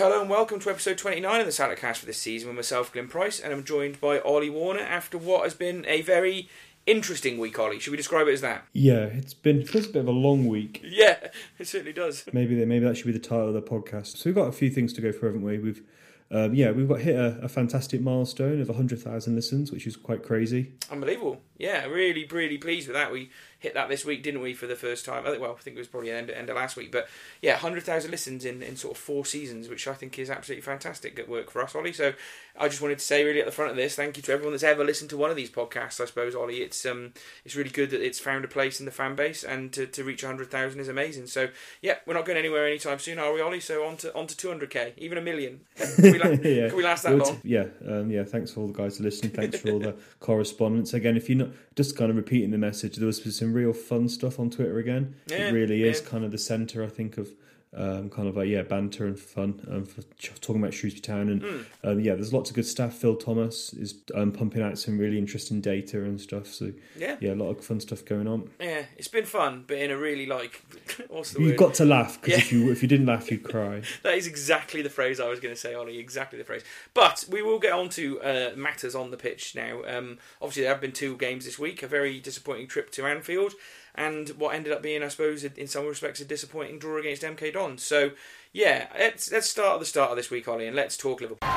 [0.00, 2.90] hello and welcome to episode 29 of the Salad Saladcast for this season with myself,
[2.90, 6.48] Glenn Price, and I'm joined by Ollie Warner after what has been a very
[6.86, 7.78] interesting week, Ollie.
[7.78, 8.64] Should we describe it as that?
[8.72, 10.80] Yeah, it's been feels a bit of a long week.
[10.82, 11.18] Yeah,
[11.58, 12.24] it certainly does.
[12.32, 14.16] Maybe that maybe that should be the title of the podcast.
[14.16, 15.58] So we've got a few things to go through, haven't we?
[15.58, 15.82] We've
[16.30, 20.22] um, yeah, we've got hit a, a fantastic milestone of 100,000 listens, which is quite
[20.22, 20.72] crazy.
[20.90, 21.42] Unbelievable.
[21.58, 23.12] Yeah, really, really pleased with that.
[23.12, 23.30] We
[23.60, 25.24] hit that this week, didn't we, for the first time?
[25.26, 26.90] I think, well, I think it was probably end, end of last week.
[26.90, 27.08] But
[27.40, 31.14] yeah, 100,000 listens in, in sort of four seasons, which I think is absolutely fantastic.
[31.14, 31.92] Good work for us, Ollie.
[31.92, 32.14] So
[32.58, 34.52] I just wanted to say, really, at the front of this, thank you to everyone
[34.52, 36.62] that's ever listened to one of these podcasts, I suppose, Ollie.
[36.62, 37.12] It's um,
[37.44, 40.04] it's really good that it's found a place in the fan base, and to, to
[40.04, 41.26] reach 100,000 is amazing.
[41.26, 41.48] So
[41.80, 43.60] yeah, we're not going anywhere anytime soon, are we, Ollie?
[43.60, 45.60] So on to, on to 200k, even a million.
[45.76, 46.68] Can we, la- yeah.
[46.68, 47.40] can we last that long?
[47.42, 48.24] Yeah, um, yeah.
[48.24, 49.32] Thanks for all the guys listening.
[49.32, 50.94] Thanks for all the correspondence.
[50.94, 54.08] Again, if you're not just kind of repeating the message, there was some real fun
[54.08, 55.14] stuff on Twitter again.
[55.26, 56.08] Yeah, it really is yeah.
[56.08, 57.30] kind of the centre, I think, of
[57.76, 60.02] um, kind of like yeah, banter and fun um, for
[60.40, 61.28] talking about Shrewsbury Town.
[61.28, 61.60] And Hmm.
[61.84, 62.94] um, yeah, there's lots of good stuff.
[62.94, 66.48] Phil Thomas is um, pumping out some really interesting data and stuff.
[66.48, 67.16] So Yeah.
[67.20, 68.50] yeah, a lot of fun stuff going on.
[68.60, 70.62] Yeah, it's been fun, but in a really like,
[71.08, 71.58] what's the You've word?
[71.58, 72.38] got to laugh because Yeah.
[72.38, 73.82] if you if you didn't laugh, you'd cry.
[74.02, 75.98] That is exactly the phrase I was going to say, Ollie.
[75.98, 76.64] Exactly the phrase.
[76.94, 79.82] But we will get on to uh, matters on the pitch now.
[79.86, 81.82] Um, obviously, there have been two games this week.
[81.82, 83.52] A very disappointing trip to Anfield,
[83.94, 87.52] and what ended up being, I suppose, in some respects, a disappointing draw against MK
[87.52, 87.78] Don.
[87.78, 88.12] So,
[88.52, 91.48] yeah, let's let's start at the start of this week, Ollie, and let's talk Liverpool.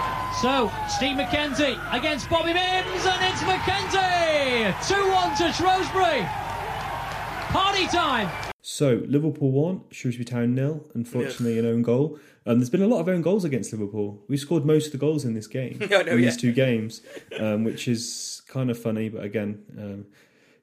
[0.42, 4.88] So, Steve McKenzie against Bobby Mims, and it's McKenzie!
[4.88, 6.26] 2 1 to Shrewsbury.
[7.52, 8.30] Party time!
[8.66, 10.84] So Liverpool won, Shrewsbury Town nil.
[10.94, 12.18] Unfortunately, an own goal.
[12.46, 14.24] Um, there's been a lot of own goals against Liverpool.
[14.28, 16.16] We scored most of the goals in this game, I know, in yeah.
[16.16, 17.02] these two games,
[17.40, 19.10] um, which is kind of funny.
[19.10, 20.06] But again, um,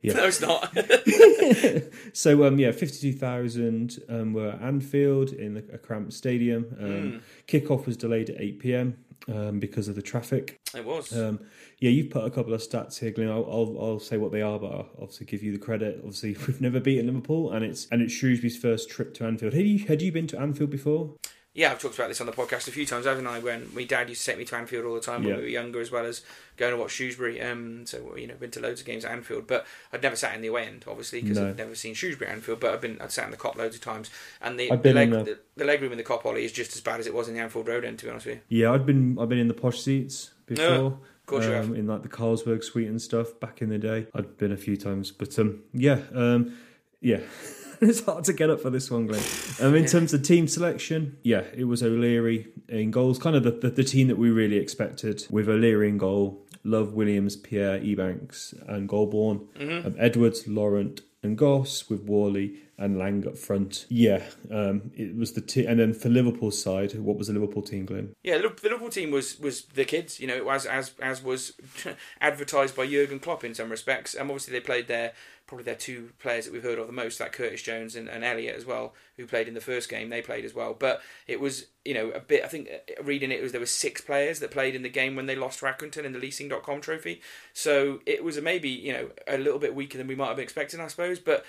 [0.03, 0.15] yeah.
[0.15, 0.77] No, it's not.
[2.13, 6.67] So um, yeah, fifty-two thousand um, were at Anfield in a cramped stadium.
[6.81, 8.97] Um, Kickoff was delayed at eight pm
[9.29, 10.59] um, because of the traffic.
[10.75, 11.17] it was.
[11.17, 11.41] Um,
[11.79, 13.29] yeah, you've put a couple of stats here, Glenn.
[13.31, 15.97] I'll, I'll, I'll say what they are, but I'll obviously give you the credit.
[15.99, 19.53] Obviously, we've never beaten Liverpool, and it's and it's Shrewsbury's first trip to Anfield.
[19.55, 21.15] Had you had you been to Anfield before?
[21.53, 23.41] Yeah, I've talked about this on the podcast a few times, haven't I?
[23.41, 25.37] When my dad used to take me to Anfield all the time when Yeah.
[25.39, 26.23] we were younger, as well as
[26.57, 27.41] going to watch Shrewsbury.
[27.43, 30.33] Um, so you know, been to loads of games at Anfield, but I'd never sat
[30.37, 31.49] in the away end, obviously, because No.
[31.49, 32.61] I'd never seen Shrewsbury at Anfield.
[32.61, 35.11] But I've been, I'd sat in the Kop loads of times, and the the leg,
[35.11, 37.27] the- the, leg room in the Kop Ollie is just as bad as it was
[37.27, 37.99] in the Anfield Road end.
[37.99, 40.99] To be honest with you, Yeah, I'd been I've been in the posh seats before.
[41.27, 41.67] Course you have.
[41.71, 44.09] um, in like the Carlsberg suite and stuff back in the day.
[44.15, 46.57] I'd been a few times, but um, yeah, um,
[47.01, 47.21] yeah.
[47.89, 49.23] it's hard to get up for this one, Glenn.
[49.61, 53.51] Um, in terms of team selection, yeah, it was O'Leary in goals, kind of the,
[53.53, 58.53] the, the team that we really expected, with O'Leary in goal, Love, Williams, Pierre, Ebanks,
[58.69, 59.87] and Golbourne, Mm-hmm.
[59.87, 63.85] um, Edwards, Laurent, and Goss with Whalley and Lang up front.
[63.91, 65.67] Yeah, um, it was the team.
[65.69, 68.15] And then for Liverpool's side, what was the Liverpool team, Glenn?
[68.23, 71.53] Yeah, the the Liverpool team was was the kids, you know, as as as was
[72.23, 74.15] advertised by Jurgen Klopp in some respects.
[74.15, 75.13] And obviously they played their
[75.51, 78.23] probably their two players that we've heard of the most, that Curtis Jones and, and
[78.23, 80.09] Elliott as well, who played in the first game.
[80.09, 82.45] They played as well, but it was you know a bit.
[82.45, 85.17] I think uh, reading it was there were six players that played in the game
[85.17, 87.21] when they lost to Accrington in the Leasing.com trophy.
[87.53, 90.37] So it was a maybe you know a little bit weaker than we might have
[90.37, 91.45] been expecting, I suppose, but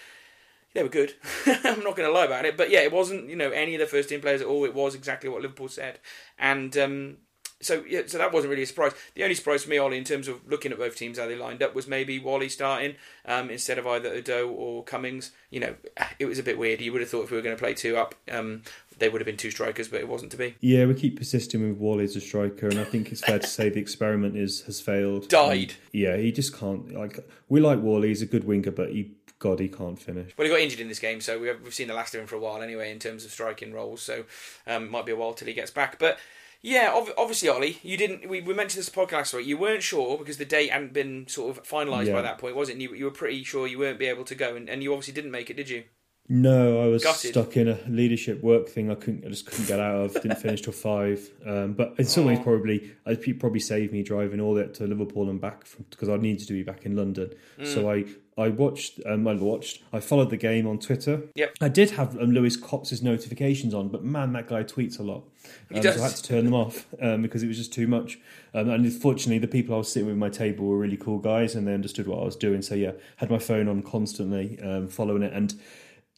[0.73, 1.13] they were good.
[1.45, 3.81] I'm not going to lie about it, but yeah, it wasn't you know any of
[3.81, 4.65] the first team players at all.
[4.65, 5.99] It was exactly what Liverpool said,
[6.39, 7.17] and um,
[7.61, 8.93] so yeah, so that wasn't really a surprise.
[9.15, 11.35] The only surprise for me, Ollie, in terms of looking at both teams how they
[11.35, 12.95] lined up, was maybe Whalley starting
[13.25, 15.31] um, instead of either Udoh or Cummings.
[15.49, 15.75] You know,
[16.19, 16.81] it was a bit weird.
[16.81, 18.63] You would have thought if we were going to play two up, um,
[19.01, 20.55] they would have been two strikers, but it wasn't to be.
[20.61, 23.47] Yeah, we keep persisting with Whalley as a striker, and I think it's fair to
[23.47, 25.27] say the experiment is has failed.
[25.27, 25.71] Died.
[25.71, 26.93] Um, yeah, he just can't.
[26.93, 30.31] Like we like Whalley; he's a good winger, but he, God, he can't finish.
[30.37, 32.21] Well, he got injured in this game, so we have, we've seen the last of
[32.21, 34.01] him for a while anyway in terms of striking roles.
[34.01, 34.25] So
[34.67, 35.97] um, it might be a while till he gets back.
[35.97, 36.19] But
[36.61, 38.29] yeah, ov- obviously, Ollie, you didn't.
[38.29, 39.45] We, we mentioned this podcast right?
[39.45, 42.13] You weren't sure because the date hadn't been sort of finalised Yeah.
[42.13, 42.73] by that point, was it?
[42.73, 44.91] And you, you were pretty sure you weren't be able to go, and, and you
[44.93, 45.83] obviously didn't make it, did you?
[46.29, 47.31] No, I was Gutted.
[47.31, 48.89] stuck in a leadership work thing.
[48.89, 50.13] I couldn't, I just couldn't get out of.
[50.13, 51.29] Didn't finish till five.
[51.45, 54.87] Um, but in some ways, probably I'd probably saved me driving all the way to
[54.87, 57.33] Liverpool and back because I needed to be back in London.
[57.63, 58.05] So I
[58.37, 59.01] I watched.
[59.05, 59.83] Um, I watched.
[59.91, 61.23] I followed the game on Twitter.
[61.35, 61.55] Yep.
[61.59, 65.23] I did have um, Lewis Cox's notifications on, but man, that guy tweets a lot.
[65.69, 65.97] He Um.
[65.97, 68.19] So I had to turn them off um, because it was just too much.
[68.53, 71.19] Um, and unfortunately, the people I was sitting with at my table were really cool
[71.19, 72.61] guys, and they understood what I was doing.
[72.61, 75.53] So yeah, had my phone on constantly, um, following it, and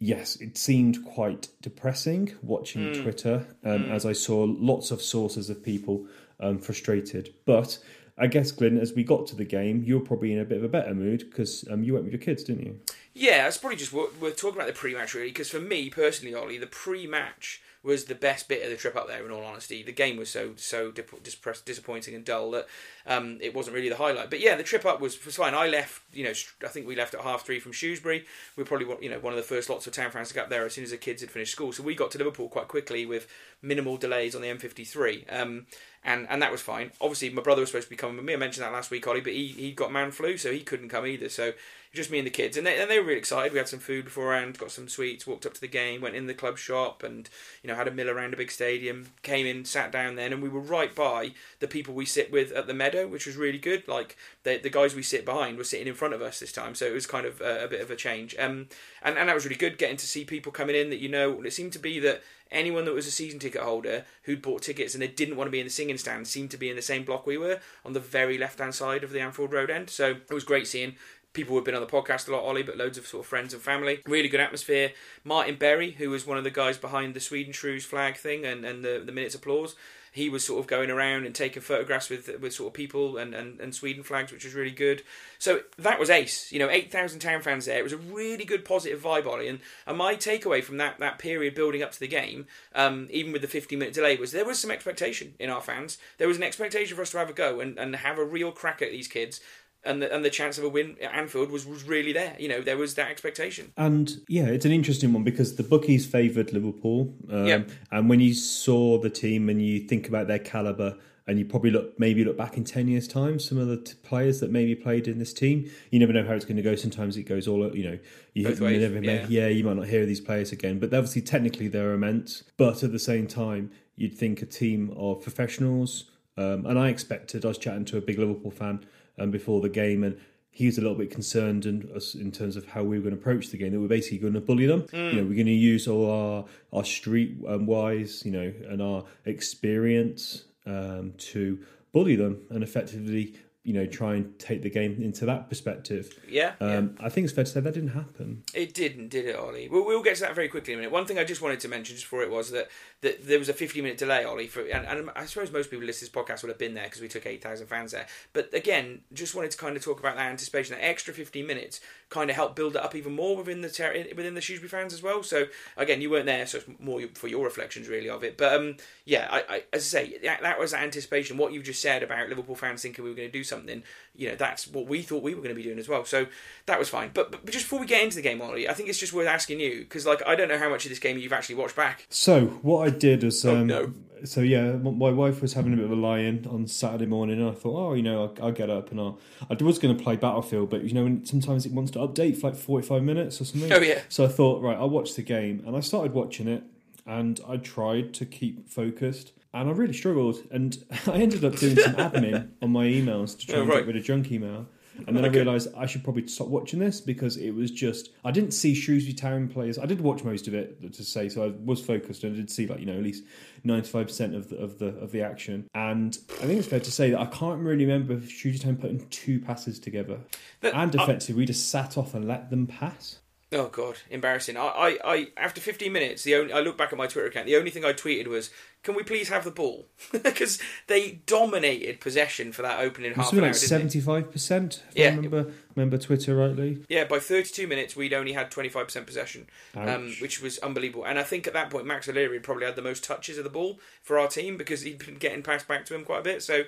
[0.04, 5.64] yes, it seemed quite depressing watching Twitter um, as I saw lots of sources of
[5.64, 6.06] people
[6.42, 7.34] um, frustrated.
[7.46, 7.80] But
[8.18, 10.58] I guess, Glenn, as we got to the game, you were probably in a bit
[10.58, 12.80] of a better mood because um, you went with your kids, didn't you?
[13.14, 16.36] Yeah, it's probably just what we're talking about the pre-match really, because for me personally,
[16.36, 19.26] Ollie, the pre-match was the best bit of the trip up there.
[19.26, 22.68] In all honesty, the game was so so disappointing and dull that
[23.06, 24.30] um, it wasn't really the highlight.
[24.30, 25.54] But yeah, the trip up was, was fine.
[25.54, 26.34] I left, you know,
[26.64, 28.26] I think we left at half three from Shrewsbury.
[28.56, 30.44] We were probably you know one of the first lots of town fans to get
[30.44, 31.74] up there as soon as the kids had finished school.
[31.74, 33.28] So we got to Liverpool quite quickly with
[33.62, 35.42] minimal delays on the M53.
[35.42, 35.66] Um,
[36.04, 36.92] and and that was fine.
[37.00, 38.34] Obviously, my brother was supposed to be coming with me.
[38.34, 40.90] I mentioned that last week, Ollie, but he he got man flu, so he couldn't
[40.90, 41.30] come either.
[41.30, 41.54] So
[41.94, 43.52] just me and the kids, and they and they were really excited.
[43.52, 46.26] We had some food beforehand, got some sweets, walked up to the game, went in
[46.26, 47.30] the club shop, and
[47.62, 49.12] you know had a mill around a big stadium.
[49.22, 52.52] Came in, sat down then, and we were right by the people we sit with
[52.52, 53.88] at the meadow, which was really good.
[53.88, 56.74] Like the the guys we sit behind were sitting in front of us this time,
[56.74, 58.36] so it was kind of a, a bit of a change.
[58.40, 58.68] Um,
[59.04, 61.44] and and that was really good, getting to see people coming in that you know.
[61.44, 62.24] It seemed to be that
[62.54, 65.52] anyone that was a season ticket holder who'd bought tickets and they didn't want to
[65.52, 67.94] be in the singing stand seemed to be in the same block we were on
[67.94, 69.90] the very left hand side of the Anfield Road end.
[69.90, 70.96] So it was great seeing
[71.34, 73.54] people who've been on the podcast a lot, Ollie, but loads of sort of friends
[73.54, 74.00] and family.
[74.06, 74.92] Really good atmosphere.
[75.24, 78.64] Martin Berry, who was one of the guys behind the Sweden Shrews flag thing and,
[78.64, 79.76] and the, the minutes applause,
[80.14, 83.34] he was sort of going around and taking photographs with with sort of people and,
[83.34, 85.02] and, and Sweden flags, which was really good.
[85.40, 86.52] So that was ace.
[86.52, 87.80] You know, eight thousand town fans there.
[87.80, 89.48] It was a really good positive vibe, Ollie.
[89.48, 92.46] And, and my takeaway from that that period building up to the game,
[92.76, 95.98] um, even with the fifty minute delay, was there was some expectation in our fans.
[96.20, 98.52] There was an expectation for us to have a go and, and have a real
[98.52, 99.42] crack at these kids
[99.86, 102.36] and the, and the chance of a win at Anfield was, was really there.
[102.40, 103.72] You know, there was that expectation.
[103.78, 107.14] And yeah, it's an interesting one because the bookies favoured Liverpool.
[107.30, 107.70] Um, yep.
[107.92, 111.72] And when you saw the team and you think about their calibre, and you probably
[111.72, 114.76] look maybe look back in 10 years time some of the t- players that maybe
[114.76, 117.48] played in this team you never know how it's going to go sometimes it goes
[117.48, 117.98] all you know
[118.34, 119.26] you, Both ways, never, yeah.
[119.30, 122.92] yeah you might not hear these players again but obviously technically they're immense but at
[122.92, 127.58] the same time you'd think a team of professionals um, and I expected I was
[127.58, 128.86] chatting to a big Liverpool fan
[129.18, 130.18] um, before the game, and
[130.52, 133.20] he was a little bit concerned in, in terms of how we were going to
[133.20, 133.72] approach the game.
[133.72, 134.84] That we're basically going to bully them.
[134.84, 135.14] Mm.
[135.14, 138.82] You know, we're going to use all our our street um, wise, you know, and
[138.82, 141.60] our experience um, to
[141.92, 146.20] bully them and effectively you know try and take the game into that perspective.
[146.28, 147.06] Yeah, um, yeah.
[147.06, 148.44] I think it's fair to say that didn't happen.
[148.54, 149.70] It didn't, did it, Ollie?
[149.70, 150.92] We'll, we'll get to that very quickly in a minute.
[150.92, 152.68] One thing I just wanted to mention just before it was that,
[153.02, 155.86] that there was a 50 minute delay, Ollie, for and, and I suppose most people
[155.86, 158.06] listening to this podcast would have been there because we took 8,000 fans there.
[158.34, 160.76] But again, just wanted to kind of talk about that anticipation.
[160.76, 161.80] That extra 15 minutes
[162.14, 164.94] kind of helped build it up even more within the ter- within the Shrewsbury fans
[164.94, 165.24] as well.
[165.24, 168.38] So again, you weren't there, so it's more for your reflections really of it.
[168.38, 171.38] But um, yeah, I, I, as I say, that, that was anticipation.
[171.38, 173.84] What you've just said about Liverpool fans thinking we were going to do something
[174.16, 176.06] you know that's what we thought we were going to be doing as well.
[176.06, 176.28] So
[176.68, 177.12] that was fine.
[177.14, 179.28] But, but just before we get into the game, Ollie, I think it's just worth
[179.28, 181.76] asking you because like I don't know how much of this game you've actually watched
[181.76, 182.06] back.
[182.10, 183.94] So what I did is oh, um, oh, no.
[184.24, 187.50] So yeah, my wife was having a bit of a lie-in on Saturday morning, and
[187.50, 189.20] I thought, oh, you know, I'll, I'll get up and I'll.
[189.50, 192.50] I was going to play Battlefield, but you know, sometimes it wants to update for
[192.50, 193.72] like forty-five minutes or something.
[193.72, 194.02] Oh yeah.
[194.10, 196.64] So I thought, right, I'll watch the game, and I started watching it,
[197.06, 200.38] and I tried to keep focused and I really struggled.
[200.52, 203.78] And I ended up doing some admin on my emails to try oh, and right.
[203.78, 204.68] get rid of junk email.
[205.08, 205.40] And then okay.
[205.40, 208.76] I realised I should probably stop watching this because it was just I didn't see
[208.76, 209.78] Shrewsbury Town players.
[209.80, 212.50] I did watch most of it to say, so I was focused and I did
[212.50, 213.24] see like you know at least
[213.64, 215.68] ninety five percent of the of the of the action.
[215.74, 219.08] And I think it's fair to say that I can't really remember Shrewsbury Town putting
[219.10, 220.20] two passes together.
[220.62, 223.20] And effectively, uh, we just sat off and let them pass.
[223.54, 224.58] Oh god, embarrassing.
[224.58, 227.46] I, I, I after 15 minutes, the only I look back at my Twitter account.
[227.46, 228.50] The only thing I tweeted was,
[228.82, 233.42] "Can we please have the ball?" Because they dominated possession for that opening half an
[233.42, 233.56] like.
[233.56, 235.08] Seventy five percent, yeah.
[235.08, 236.84] I remember remember Twitter rightly.
[236.90, 241.06] Yeah, by 32 minutes, we'd only had 25 percent possession, um, which was unbelievable.
[241.06, 243.50] And I think at that point, Max O'Leary probably had the most touches of the
[243.50, 246.42] ball for our team because he'd been getting passed back to him quite a bit.
[246.42, 246.64] So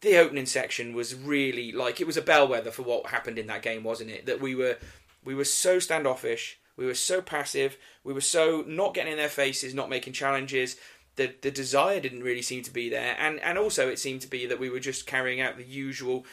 [0.00, 3.62] the opening section was really like it was a bellwether for what happened in that
[3.62, 4.26] game, wasn't it?
[4.26, 4.78] That we were
[5.24, 6.58] we were so standoffish.
[6.76, 7.76] We were so passive.
[8.04, 10.76] We were so not getting in their faces, not making challenges.
[11.16, 14.30] The the desire didn't really seem to be there, and and also it seemed to
[14.30, 16.24] be that we were just carrying out the usual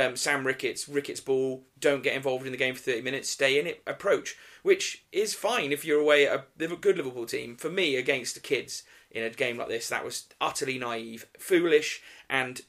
[0.00, 1.64] um, Sam Ricketts Ricketts ball.
[1.78, 3.28] Don't get involved in the game for thirty minutes.
[3.28, 7.56] Stay in it approach, which is fine if you're away at a good Liverpool team.
[7.56, 12.00] For me, against the kids in a game like this, that was utterly naive, foolish,
[12.30, 12.62] and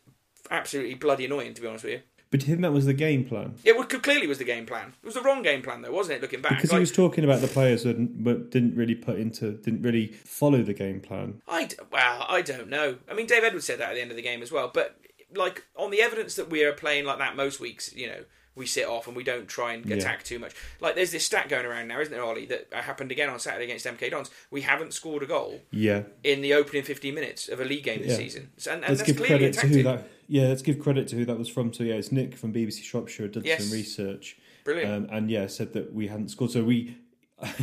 [0.49, 1.53] absolutely bloody annoying.
[1.53, 2.01] To be honest with you.
[2.33, 3.53] But do you think that was the game plan?
[3.63, 4.95] It clearly was the game plan.
[5.03, 6.23] It was the wrong game plan, though, wasn't it?
[6.23, 9.19] Looking back, because like, he was talking about the players that but didn't really put
[9.19, 11.43] into, didn't really follow the game plan.
[11.47, 12.97] I well, I don't know.
[13.07, 14.71] I mean, Dave Edwards said that at the end of the game as well.
[14.73, 14.97] But
[15.35, 18.23] like on the evidence that we are playing like that most weeks, you know,
[18.55, 20.23] we sit off and we don't try and attack yeah.
[20.23, 20.53] too much.
[20.79, 22.45] Like there's this stat going around now, isn't there, Ollie?
[22.45, 24.31] That happened again on Saturday against MK Dons.
[24.51, 25.61] We haven't scored a goal.
[25.71, 26.03] Yeah.
[26.23, 28.17] In the opening 15 minutes of a league game this yeah.
[28.17, 31.25] season, and, and let's give credit to who that yeah, let's give credit to who
[31.25, 31.73] that was from.
[31.73, 33.63] So yeah, it's Nick from BBC Shropshire did yes.
[33.63, 34.37] some research.
[34.63, 35.09] Brilliant.
[35.11, 36.51] Um, and yeah, said that we hadn't scored.
[36.51, 36.97] So we,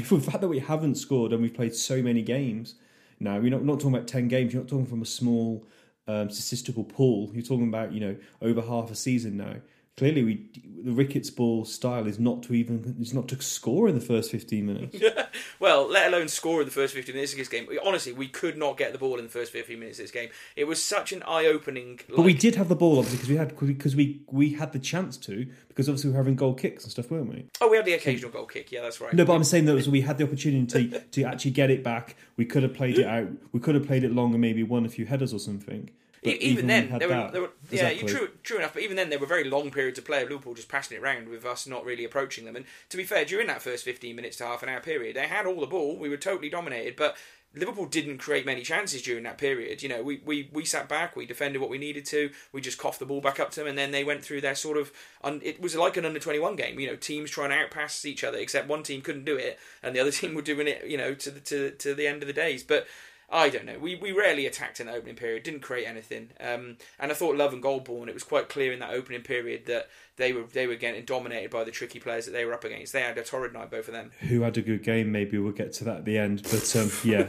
[0.04, 2.74] for the fact that we haven't scored and we've played so many games,
[3.20, 3.38] now.
[3.38, 5.66] We're not, not talking about 10 games, you're not talking from a small
[6.08, 7.30] um, statistical pool.
[7.32, 9.56] You're talking about, you know, over half a season now.
[9.96, 10.50] Clearly, we
[10.82, 14.30] the Ricketts ball style is not to even is not to score in the first
[14.30, 14.96] 15 minutes.
[15.60, 17.68] well, let alone score in the first 15 minutes of this game.
[17.84, 20.30] Honestly, we could not get the ball in the first 15 minutes of this game.
[20.56, 22.00] It was such an eye-opening.
[22.08, 24.78] But we did have the ball obviously because we had because we we had the
[24.78, 27.46] chance to because obviously we were having goal kicks and stuff, weren't we?
[27.60, 28.72] Oh, we had the occasional goal kick.
[28.72, 29.12] Yeah, that's right.
[29.12, 32.16] No, but I'm saying that was, we had the opportunity to actually get it back.
[32.36, 33.28] We could have played it out.
[33.52, 35.90] We could have played it longer, maybe won a few headers or something.
[36.22, 38.74] But even, even then, there were, there were, yeah, true, true enough.
[38.74, 41.00] But even then, there were very long periods of play of Liverpool just passing it
[41.00, 42.56] around with us not really approaching them.
[42.56, 45.26] And to be fair, during that first fifteen minutes to half an hour period, they
[45.26, 45.96] had all the ball.
[45.96, 47.16] We were totally dominated, but
[47.54, 49.82] Liverpool didn't create many chances during that period.
[49.82, 52.78] You know, we, we, we sat back, we defended what we needed to, we just
[52.78, 54.92] coughed the ball back up to them, and then they went through their sort of.
[55.24, 58.22] Un, it was like an under 21 game, you know, teams trying to outpass each
[58.22, 60.96] other, except one team couldn't do it, and the other team were doing it, you
[60.96, 62.62] know, to the, to, to the end of the days.
[62.62, 62.86] But
[63.32, 63.78] I don't know.
[63.78, 65.44] We we rarely attacked in the opening period.
[65.44, 66.30] Didn't create anything.
[66.40, 68.08] Um, and I thought Love and Golbourne.
[68.08, 71.50] It was quite clear in that opening period that they were they were getting dominated
[71.50, 72.92] by the tricky players that they were up against.
[72.92, 74.10] They had a torrid night, both of them.
[74.20, 75.12] Who had a good game?
[75.12, 76.42] Maybe we'll get to that at the end.
[76.42, 77.28] But um, yeah,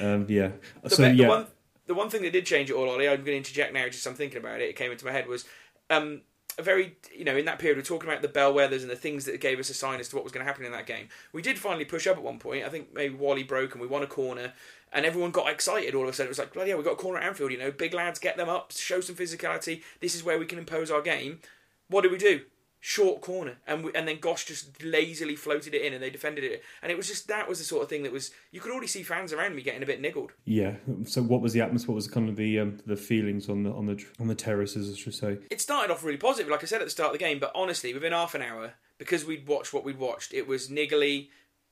[0.00, 0.52] um, yeah.
[0.82, 1.24] The so be- yeah.
[1.24, 1.46] The one,
[1.86, 3.86] the one thing that did change it all, Ollie, I'm going to interject now.
[3.88, 4.70] Just I'm thinking about it.
[4.70, 5.44] It came into my head was.
[5.90, 6.22] Um,
[6.58, 9.24] a very, you know, in that period, we're talking about the bellwethers and the things
[9.24, 11.08] that gave us a sign as to what was going to happen in that game.
[11.32, 12.64] We did finally push up at one point.
[12.64, 14.52] I think maybe Whalley broke and we won a corner
[14.92, 16.28] and everyone got excited all of a sudden.
[16.28, 18.18] It was like, bloody hell, we've got a corner at Anfield, you know, big lads,
[18.18, 19.82] get them up, show some physicality.
[20.00, 21.40] This is where we can impose our game.
[21.88, 22.42] What did we do?
[22.82, 26.44] Short corner, and we, and then Goss just lazily floated it in, and they defended
[26.44, 26.62] it.
[26.82, 28.86] And it was just that was the sort of thing that was you could already
[28.86, 30.30] see fans around me getting a bit niggled.
[30.46, 30.76] Yeah.
[31.04, 31.88] So what was the atmosphere?
[31.88, 34.90] What was kind of the um, the feelings on the on the on the terraces?
[34.90, 35.36] I should say.
[35.50, 37.38] It started off really positive, like I said at the start of the game.
[37.38, 41.28] But honestly, within half an hour, because we'd watched what we'd watched, it was niggly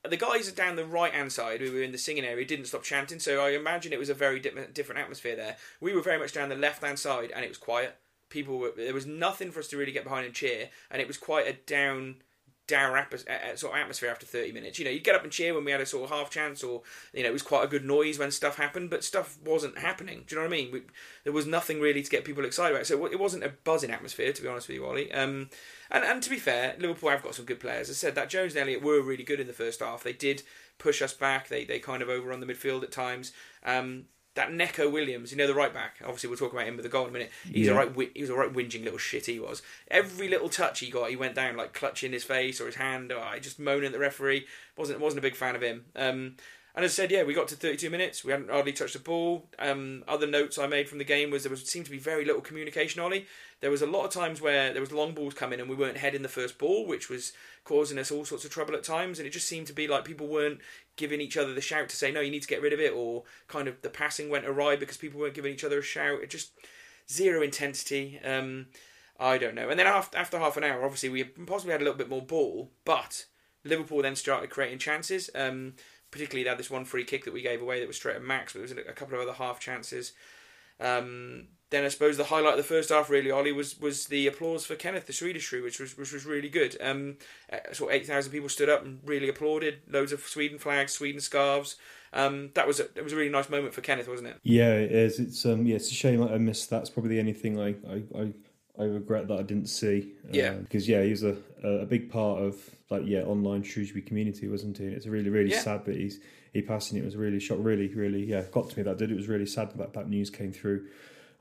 [0.07, 2.65] the guys are down the right hand side who were in the singing area didn't
[2.65, 5.57] stop chanting, so I imagine it was a very di- different atmosphere there.
[5.81, 7.97] We were very much down the left hand side, and it was quiet.
[8.29, 11.07] People were there was nothing for us to really get behind and cheer, and it
[11.07, 12.17] was quite a down
[12.69, 13.07] dour
[13.55, 14.79] sort of atmosphere after 30 minutes.
[14.79, 16.63] You know, you'd get up and cheer when we had a sort of half chance,
[16.63, 16.83] or
[17.13, 20.23] you know, it was quite a good noise when stuff happened, but stuff wasn't happening.
[20.27, 20.71] Do you know what I mean?
[20.71, 20.81] We,
[21.23, 24.31] there was nothing really to get people excited about, so it wasn't a buzzing atmosphere,
[24.31, 25.11] to be honest with you, Ollie.
[25.11, 25.49] Um,
[25.91, 27.89] and and to be fair, Liverpool have got some good players.
[27.89, 30.03] As I said, that Jones and Elliott were really good in the first half.
[30.03, 30.43] They did
[30.77, 31.47] push us back.
[31.47, 33.33] They they kind of overrun the midfield at times.
[33.65, 34.05] Um,
[34.39, 35.97] that Neco Williams, you know the right back.
[36.01, 37.31] Obviously, we'll talk about him with the goal in a minute.
[37.43, 37.73] He's yeah.
[37.73, 39.25] a right, he was a right whinging little shit.
[39.25, 39.61] He was.
[39.91, 43.11] Every little touch he got, he went down like clutching his face or his hand,
[43.11, 44.47] or just moaning at the referee.
[44.77, 45.83] wasn't wasn't a big fan of him.
[45.93, 46.35] Um,
[46.75, 48.23] and as I said, yeah, we got to 32 minutes.
[48.23, 49.49] We hadn't hardly touched the ball.
[49.57, 52.25] Um, other notes I made from the game was there was seemed to be very
[52.25, 53.01] little communication.
[53.01, 53.25] Ollie,
[53.61, 55.97] there was a lot of times where there was long balls coming and we weren't
[55.97, 57.33] heading the first ball, which was
[57.63, 59.17] causing us all sorts of trouble at times.
[59.17, 60.59] And it just seemed to be like people weren't
[60.95, 62.93] giving each other the shout to say no, you need to get rid of it,
[62.93, 66.21] or kind of the passing went awry because people weren't giving each other a shout.
[66.21, 66.51] It just
[67.11, 68.19] zero intensity.
[68.23, 68.67] Um,
[69.19, 69.69] I don't know.
[69.69, 72.21] And then after, after half an hour, obviously we possibly had a little bit more
[72.21, 73.25] ball, but
[73.65, 75.29] Liverpool then started creating chances.
[75.35, 75.73] Um,
[76.11, 78.53] particularly had this one free kick that we gave away that was straight at max,
[78.53, 80.13] but there was a couple of other half chances.
[80.79, 84.25] Um, then I suppose the highlight of the first half really, Ollie, was was the
[84.27, 86.75] applause for Kenneth, the Swedish crew, which was which was really good.
[86.81, 87.17] Um,
[87.51, 89.81] uh, sort of eight thousand people stood up and really applauded.
[89.87, 91.75] Loads of Sweden flags, Sweden scarves.
[92.11, 94.37] Um, that was a it was a really nice moment for Kenneth, wasn't it?
[94.41, 95.19] Yeah, it is.
[95.19, 96.71] It's um, yeah, it's a shame I missed.
[96.71, 98.33] That's probably the only thing I I, I,
[98.79, 100.13] I regret that I didn't see.
[100.31, 102.55] Yeah, because yeah, he was a a big part of
[102.89, 104.85] like yeah online Shrewsbury community, wasn't he?
[104.85, 105.59] It's really really yeah.
[105.59, 106.19] sad that he's
[106.53, 107.57] he passed and it was really shock.
[107.61, 109.11] Really really yeah, got to me that did.
[109.11, 110.87] It was really sad that that news came through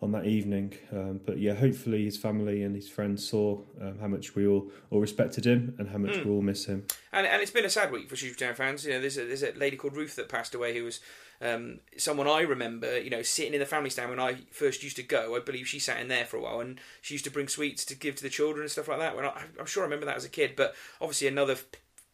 [0.00, 0.74] on that evening.
[0.92, 4.70] Um, but yeah, hopefully his family and his friends saw um, how much we all,
[4.90, 6.24] all respected him and how much mm.
[6.24, 6.84] we all miss him.
[7.12, 8.84] And, and it's been a sad week for Shrewsbury Town fans.
[8.84, 11.00] You know, there's a, there's a lady called Ruth that passed away who was
[11.40, 14.96] um, someone I remember, you know, sitting in the family stand when I first used
[14.96, 15.36] to go.
[15.36, 17.84] I believe she sat in there for a while, and she used to bring sweets
[17.86, 19.16] to give to the children and stuff like that.
[19.16, 21.56] When I, am sure I remember that as a kid, but obviously another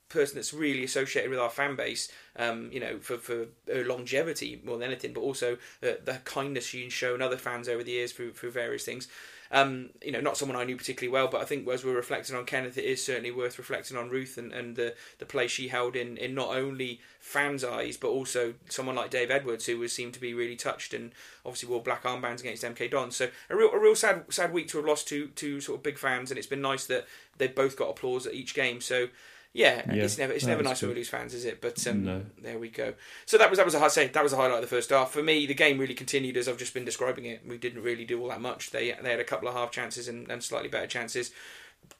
[0.09, 4.79] person that's really associated with our fan base, um, you know, for, for longevity more
[4.79, 8.33] than anything, but also the, the kindness she's shown other fans over the years through,
[8.33, 9.09] through various things.
[9.55, 12.35] Um, you know, not someone I knew particularly well, but I think as we're reflecting
[12.35, 15.69] on Kenneth, it is certainly worth reflecting on Ruth and, and the, the place she
[15.69, 19.93] held in, in not only fans' eyes, but also someone like Dave Edwards, who was
[19.93, 21.13] seemed to be really touched and
[21.47, 23.15] obviously wore black armbands against MK Dons.
[23.15, 25.83] So a real, a real sad, sad week to have lost two, two sort of
[25.85, 27.07] big fans, and it's been nice that
[27.39, 28.81] they've both got applause at each game.
[28.81, 29.07] So
[29.55, 31.61] yeah, yeah, it's never it's never nice when we lose fans, is it?
[31.61, 32.23] But um, no.
[32.43, 32.95] there we go.
[33.25, 35.13] So that was that was a say that was a highlight of the first half
[35.13, 35.47] for me.
[35.47, 37.47] The game really continued as I've just been describing it.
[37.47, 38.73] We didn't really do all that much.
[38.73, 41.31] They they had a couple of half chances and, and slightly better chances.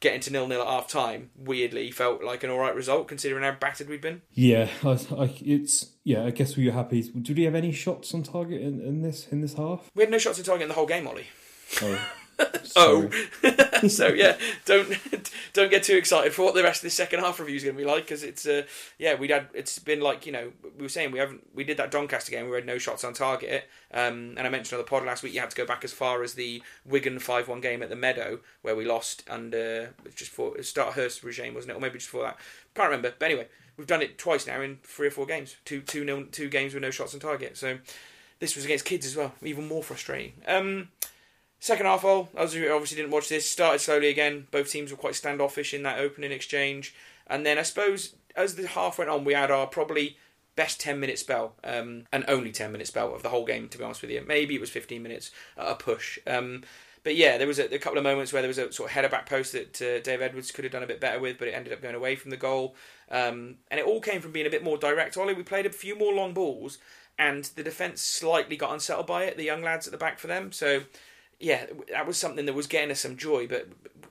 [0.01, 3.43] getting to nil nil at half time weirdly felt like an all right result considering
[3.43, 4.21] how battered we'd been.
[4.33, 6.25] Yeah, I, I, it's yeah.
[6.25, 7.03] I guess we were happy.
[7.03, 9.89] Did we have any shots on target in, in this in this half?
[9.95, 11.27] We had no shots on target in the whole game, Ollie.
[11.81, 12.11] Oh,
[12.77, 13.09] Oh,
[13.87, 14.89] so yeah, don't
[15.53, 17.75] don't get too excited for what the rest of the second half review is going
[17.75, 18.63] to be like because it's uh,
[18.97, 21.77] yeah we had it's been like you know we were saying we haven't we did
[21.77, 24.89] that Doncaster game we had no shots on target um, and I mentioned on the
[24.89, 27.61] pod last week you had to go back as far as the Wigan five one
[27.61, 31.77] game at the Meadow where we lost under just for start Hurst regime wasn't it?
[31.77, 32.37] Or maybe just for that.
[32.73, 33.13] Can't remember.
[33.17, 35.55] But anyway we've done it twice now in three or four games.
[35.65, 37.57] Two two nil, two games with no shots on target.
[37.57, 37.77] So
[38.39, 39.33] this was against kids as well.
[39.41, 40.33] Even more frustrating.
[40.47, 40.89] Um,
[41.59, 44.47] Second half, all as you obviously didn't watch this, started slowly again.
[44.51, 46.93] Both teams were quite standoffish in that opening exchange,
[47.27, 50.17] and then I suppose as the half went on, we had our probably
[50.55, 53.67] best ten minute spell, um, and only ten minute spell of the whole game.
[53.69, 56.19] To be honest with you, maybe it was fifteen minutes at a push.
[56.27, 56.63] Um,
[57.05, 58.95] but yeah, there was a, a, couple of moments where there was a sort of
[58.95, 61.47] header back post that uh, Dave Edwards could have done a bit better with, but
[61.47, 62.75] it ended up going away from the goal.
[63.11, 65.15] Um, and it all came from being a bit more direct.
[65.15, 66.79] Ollie, we played a few more long balls,
[67.19, 69.37] and the defence slightly got unsettled by it.
[69.37, 70.81] The young lads at the back for them, so
[71.39, 73.47] yeah, that was something that was getting us some joy.
[73.47, 73.67] But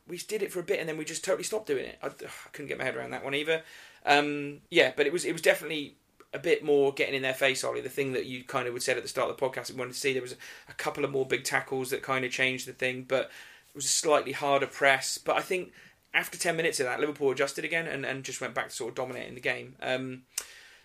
[0.07, 1.99] we did it for a bit, and then we just totally stopped doing it.
[2.02, 3.62] I, I couldn't get my head around that one either.
[4.07, 5.97] Um, yeah, but it was it was definitely
[6.33, 7.81] a bit more getting in their face, Ollie.
[7.81, 9.78] The thing that you kind of would said at the start of the podcast, we
[9.78, 10.37] wanted to see there was
[10.69, 13.31] a, couple of more big tackles that kind of changed the thing, but
[13.71, 15.16] it was a slightly harder press.
[15.16, 15.73] But I think
[16.12, 18.90] after ten minutes of that, Liverpool adjusted again and, and just went back to sort
[18.90, 19.76] of dominating the game.
[19.81, 20.23] Um,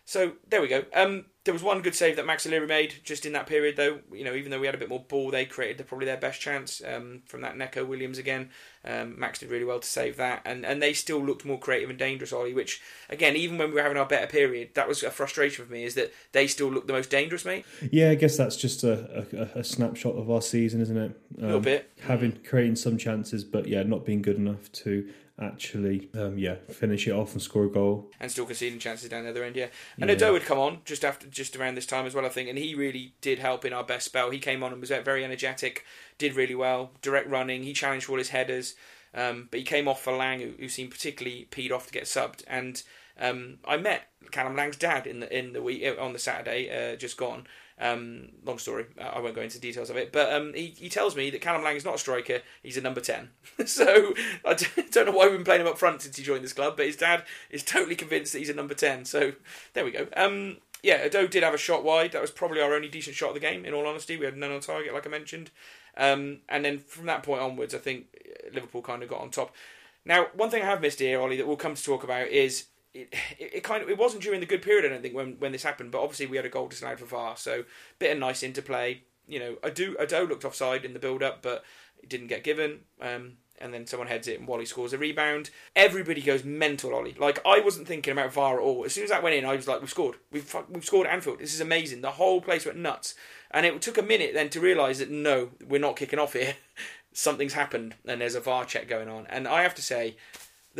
[0.09, 0.85] so there we go.
[0.91, 3.99] Um, there was one good save that Max O'Leary made just in that period, though.
[4.11, 6.41] You know, even though we had a bit more ball, they created probably their best
[6.41, 8.49] chance um, from that Neco Williams again.
[8.83, 11.91] Um, Max did really well to save that, and and they still looked more creative
[11.91, 12.55] and dangerous, Ollie.
[12.55, 15.71] Which again, even when we were having our better period, that was a frustration for
[15.71, 15.83] me.
[15.83, 17.63] Is that they still looked the most dangerous, mate?
[17.91, 21.11] Yeah, I guess that's just a, a, a snapshot of our season, isn't it?
[21.37, 21.91] Um, A little bit.
[22.01, 25.07] having creating some chances, but yeah, not being good enough to
[25.41, 28.11] actually, um, yeah, finish it off and score a goal.
[28.19, 29.55] and still conceding chances down the other end.
[29.55, 29.67] Yeah,
[29.99, 30.15] and Yeah.
[30.15, 32.57] Udoh had come on just after, just around this time as well, I think, and
[32.57, 34.29] he really did help in our best spell.
[34.31, 35.85] He came on and was very energetic,
[36.17, 37.63] did really well, direct running.
[37.63, 38.75] He challenged all his headers,
[39.13, 42.03] um, but he came off for Lang, who, who seemed particularly peed off to get
[42.03, 42.43] subbed.
[42.47, 42.81] And
[43.19, 46.95] um, I met Callum Lang's dad in the in the week on the Saturday uh,
[46.95, 47.47] just gone.
[47.81, 48.87] Um, long story.
[48.99, 51.39] uh, I won't go into details of it, but um, he, he tells me that
[51.39, 52.41] Callum Lang is not a striker.
[52.61, 53.29] He's a number ten.
[53.65, 54.13] so
[54.45, 54.53] I
[54.91, 56.85] don't know why we've been playing him up front since he joined this club, but
[56.85, 59.05] his dad is totally convinced that he's a number ten.
[59.05, 59.33] So
[59.73, 60.07] there we go.
[60.17, 62.11] Um, yeah, Udoh did have a shot wide.
[62.11, 63.65] That was probably our only decent shot of the game.
[63.65, 65.51] In all honesty, we had none on target, like I mentioned.
[65.97, 68.05] Um, and then from that point onwards, I think
[68.53, 69.53] Liverpool kind of got on top.
[70.05, 72.65] Now, one thing I have missed here, Ollie, that we'll come to talk about is
[72.93, 75.51] it, it, kind of it wasn't during the good period, I don't think, when when
[75.51, 75.91] this happened.
[75.91, 77.63] But obviously, we had a goal disallowed for VAR, so
[77.99, 79.03] bit of nice interplay.
[79.27, 81.63] You know, Udoh Udoh looked offside in the build up, but
[82.01, 82.79] it didn't get given.
[83.01, 85.49] Um, and then someone heads it, and Whalley scores a rebound.
[85.75, 87.15] Everybody goes mental, Ollie.
[87.19, 88.85] Like I wasn't thinking about VAR at all.
[88.85, 90.15] As soon as that went in, I was like, "We've scored.
[90.31, 91.39] We've we've scored Anfield.
[91.39, 93.15] This is amazing." The whole place went nuts,
[93.51, 96.55] and it took a minute then to realise that no, we're not kicking off here.
[97.13, 99.27] Something's happened, and there's a VAR check going on.
[99.27, 100.15] And I have to say,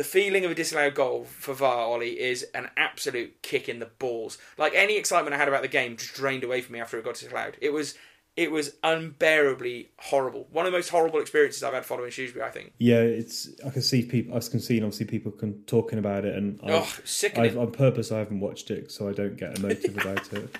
[0.00, 3.90] the feeling of a disallowed goal for VAR, Ollie, is an absolute kick in the
[3.98, 4.38] balls.
[4.56, 7.04] Like any excitement I had about the game just drained away from me after it
[7.04, 7.58] got disallowed.
[7.60, 7.98] It was
[8.36, 10.46] it was unbearably horrible.
[10.50, 12.72] One of the most horrible experiences I've had following Shrewsbury, I think.
[12.78, 13.48] Yeah, it's.
[13.66, 14.36] I can see people.
[14.36, 17.50] I can see obviously people can, talking about it, and Oh, I've, sickening.
[17.50, 20.56] I've, on purpose I haven't watched it so I don't get emotive about it.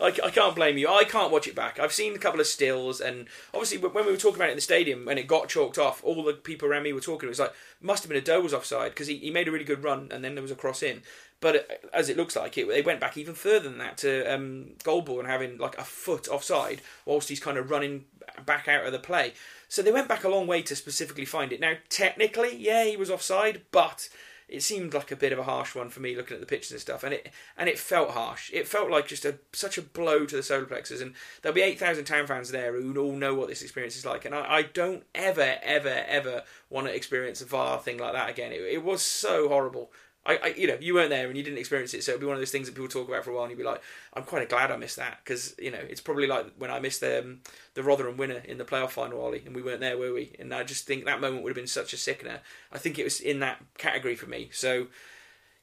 [0.00, 0.88] I, I can't blame you.
[0.88, 1.78] I can't watch it back.
[1.78, 4.56] I've seen a couple of stills, and obviously when we were talking about it in
[4.56, 7.28] the stadium, when it got chalked off, all the people around me were talking.
[7.28, 9.52] It was like must have been a Doe was offside because he, he made a
[9.52, 11.02] really good run, and then there was a cross in.
[11.40, 14.72] But as it looks like, it they went back even further than that to um,
[14.84, 18.04] Golbourne having like a foot offside whilst he's kind of running
[18.44, 19.32] back out of the play.
[19.68, 21.60] So they went back a long way to specifically find it.
[21.60, 24.08] Now technically, yeah, he was offside, but
[24.50, 26.72] it seemed like a bit of a harsh one for me looking at the pictures
[26.72, 28.50] and stuff, and it and it felt harsh.
[28.52, 31.62] It felt like just a such a blow to the solar plexus, and there'll be
[31.62, 34.56] eight thousand town fans there who all know what this experience is like, and I,
[34.56, 38.52] I don't ever, ever, ever want to experience a VAR thing like that again.
[38.52, 39.92] It, it was so horrible.
[40.26, 42.26] I, I, you know, you weren't there and you didn't experience it, so it'll be
[42.26, 43.80] one of those things that people talk about for a while, and you'll be like,
[44.12, 47.00] "I'm quite glad I missed that," because you know, it's probably like when I missed
[47.00, 47.40] the um,
[47.74, 50.36] the Rotherham winner in the playoff final, Ollie, and we weren't there, were we?
[50.38, 52.40] And I just think that moment would have been such a sickener.
[52.70, 54.50] I think it was in that category for me.
[54.52, 54.88] So,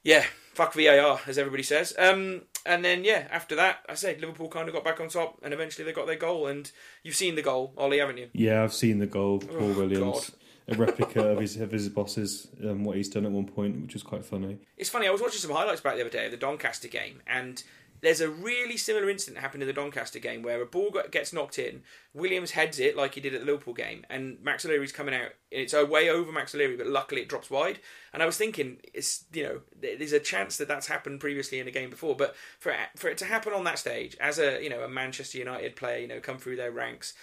[0.03, 1.93] yeah, fuck VAR, as everybody says.
[1.97, 5.37] Um, and then yeah, after that, I said Liverpool kind of got back on top,
[5.43, 6.47] and eventually they got their goal.
[6.47, 6.69] And
[7.03, 8.29] you've seen the goal, Ollie, haven't you?
[8.33, 10.31] Yeah, I've seen the goal, Paul Oh, Williams,
[10.67, 13.93] a replica of his of his boss's um, what he's done at one point, which
[13.93, 14.57] was quite funny.
[14.77, 15.07] It's funny.
[15.07, 17.63] I was watching some highlights back the other day of the Doncaster game, and
[18.01, 21.33] there's a really similar incident that happened in the Doncaster game where a ball gets
[21.33, 21.81] knocked in,
[22.13, 25.31] Williams heads it like he did at the Liverpool game, and Max O'Leary's coming out.
[25.49, 27.79] It's way over Max O'Leary, but luckily it drops wide.
[28.13, 31.67] And I was thinking, it's you know, there's a chance that that's happened previously in
[31.67, 34.69] a game before, but for for it to happen on that stage as a you
[34.69, 37.13] know a Manchester United player, you know, come through their ranks.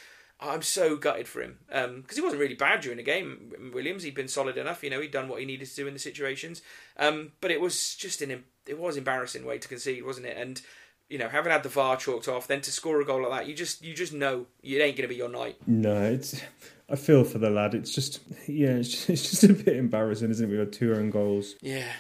[0.51, 3.71] I'm so gutted for him because um, he wasn't really bad during the game.
[3.73, 4.83] Williams, he'd been solid enough.
[4.83, 6.63] You know, he'd done what he needed to do in the situations.
[6.99, 10.37] Um, but it was just an it was embarrassing way to concede, wasn't it?
[10.37, 10.61] And
[11.09, 13.47] you know, having had the VAR chalked off, then to score a goal like that,
[13.49, 15.57] you just you just know it ain't going to be your night.
[15.67, 16.41] No, it's.
[16.89, 17.75] I feel for the lad.
[17.75, 20.53] It's just yeah, it's just, it's just a bit embarrassing, isn't it?
[20.53, 21.55] We had two own goals.
[21.61, 21.91] Yeah.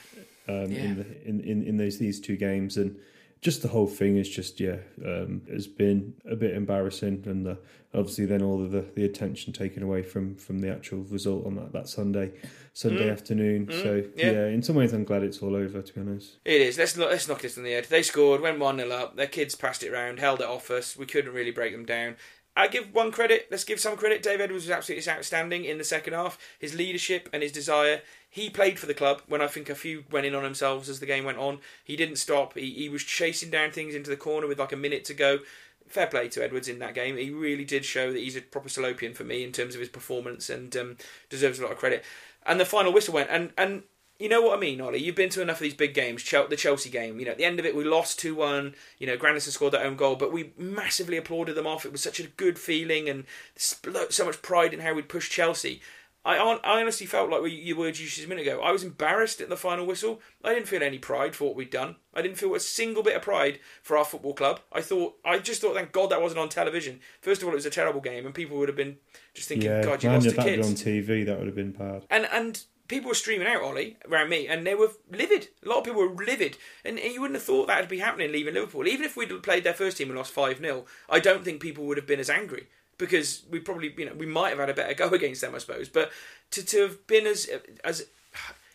[0.49, 0.85] Um, Yeah.
[0.85, 2.97] in, the, in in in those these two games and.
[3.45, 7.55] Just the whole thing is just yeah um, has been a bit embarrassing and uh,
[7.93, 11.55] obviously then all of the, the attention taken away from from the actual result on
[11.57, 12.33] that, that Sunday
[12.73, 13.69] Sunday afternoon.
[13.71, 14.11] so Mm.
[14.17, 14.31] yeah.
[14.33, 14.47] yeah.
[14.47, 16.39] in some ways I'm glad it's all over to be honest.
[16.45, 16.79] It is.
[16.79, 17.85] Let's not, let's knock this on the head.
[17.85, 19.15] They scored, went one 0 up.
[19.17, 20.97] Their kids passed it round, held it off us.
[20.97, 22.17] We couldn't really break them down.
[22.57, 23.49] I give one credit.
[23.51, 24.23] Let's give some credit.
[24.23, 26.39] Dave Edwards was absolutely outstanding in the second half.
[26.59, 28.01] His leadership and his desire.
[28.35, 30.99] He played for the club when I think a few went in on themselves as
[30.99, 31.61] the game went on.
[31.85, 32.55] He didn't stop.
[32.55, 35.39] He, he was chasing down things into the corner with like a minute to go.
[35.87, 37.17] Fair play to Edwards in that game.
[37.17, 39.89] He really did show that he's a proper Salopian for me in terms of his
[39.89, 40.97] performance and um,
[41.31, 42.05] deserves a lot of credit.
[42.45, 43.85] And the final whistle went, and and
[44.19, 44.99] you know what I mean, Ollie?
[44.99, 46.29] You've been to enough of these big games.
[46.29, 48.75] The Chelsea game, you know, at the end of it, we lost 2 1.
[48.99, 51.87] You know, Grandison scored their own goal, but we massively applauded them off.
[51.87, 55.81] It was such a good feeling and so much pride in how we'd pushed Chelsea.
[56.25, 58.61] I, I honestly felt like we- your words you used a minute ago.
[58.63, 60.23] I was embarrassed at the final whistle.
[60.43, 61.97] I didn't feel any pride for what we'd done.
[62.15, 64.61] I didn't feel a single bit of pride for our football club.
[64.73, 67.01] I thought, I just thought, thank God that wasn't on television.
[67.21, 68.97] First of all, it was a terrible game, and people would have been
[69.35, 70.67] just thinking, Yeah, God, you lost if to kids.
[70.67, 72.07] on TV, that would have been bad.
[72.09, 75.49] And and people were streaming out, Ollie, around me, and they were livid.
[75.65, 76.57] A lot of people were livid.
[76.85, 78.87] And you wouldn't have thought that would be happening leaving Liverpool.
[78.87, 81.85] Even if we'd played their first team and lost 5 0, I don't think people
[81.87, 82.69] would have been as angry.
[82.99, 85.59] Because we probably, you know, we might have had a better go against them, I
[85.59, 85.89] suppose.
[85.89, 86.11] But
[86.53, 87.49] to, to have been as
[87.83, 88.07] as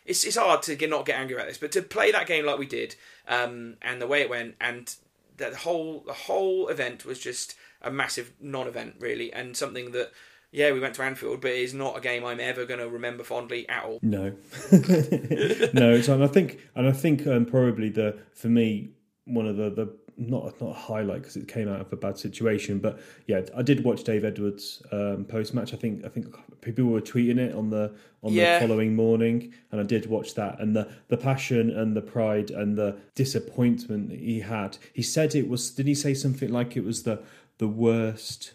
[0.06, 2.46] it's it's hard to get, not get angry about this, but to play that game
[2.46, 2.96] like we did,
[3.28, 4.94] um, and the way it went, and
[5.38, 10.12] the whole the whole event was just a massive non-event, really, and something that
[10.52, 12.90] yeah, we went to Anfield, but it is not a game I'm ever going to
[12.90, 14.00] remember fondly at all.
[14.02, 14.34] No,
[14.72, 16.02] no.
[16.02, 18.90] So and I think, and I think um, probably the for me
[19.26, 22.18] one of the the not not a highlight because it came out of a bad
[22.18, 25.74] situation, but yeah, I did watch Dave Edwards um, post match.
[25.74, 26.28] I think I think
[26.62, 28.60] people were tweeting it on the on Yeah.
[28.60, 30.60] the following morning, and I did watch that.
[30.60, 34.78] And the the passion and the pride and the disappointment he had.
[34.94, 35.72] He said it was.
[35.72, 37.22] Did he say something like it was the
[37.58, 38.54] the worst?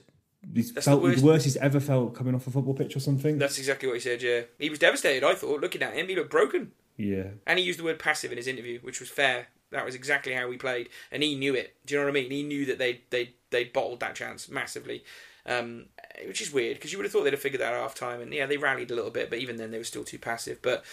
[0.55, 2.95] He's That's felt the worst- the worst he's ever felt coming off a football pitch
[2.97, 3.39] or something.
[3.39, 4.21] That's exactly what he said.
[4.23, 5.25] Yeah, he was devastated.
[5.25, 8.31] I thought looking at him, he looked broken, yeah, and he used the word passive
[8.31, 9.47] in his interview, which was fair.
[9.71, 11.75] That was exactly how we played, and he knew it.
[11.85, 12.31] Do you know what I mean?
[12.31, 15.05] He knew that they they they bottled that chance massively,
[15.47, 15.87] um,
[16.27, 18.21] which is weird because you would have thought they'd have figured that out half time,
[18.21, 20.61] and yeah, they rallied a little bit, but even then they were still too passive.
[20.63, 20.85] But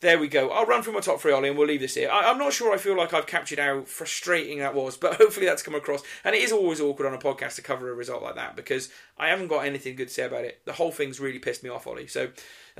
[0.00, 0.48] there we go.
[0.48, 2.10] I'll run through my top three, Ollie, and we'll leave this here.
[2.10, 5.46] I, I'm not sure I feel like I've captured how frustrating that was, but hopefully
[5.46, 6.02] that's come across.
[6.24, 8.88] And it is always awkward on a podcast to cover a result like that because
[9.18, 10.64] I haven't got anything good to say about it.
[10.64, 12.06] The whole thing's really pissed me off, Ollie.
[12.06, 12.30] So,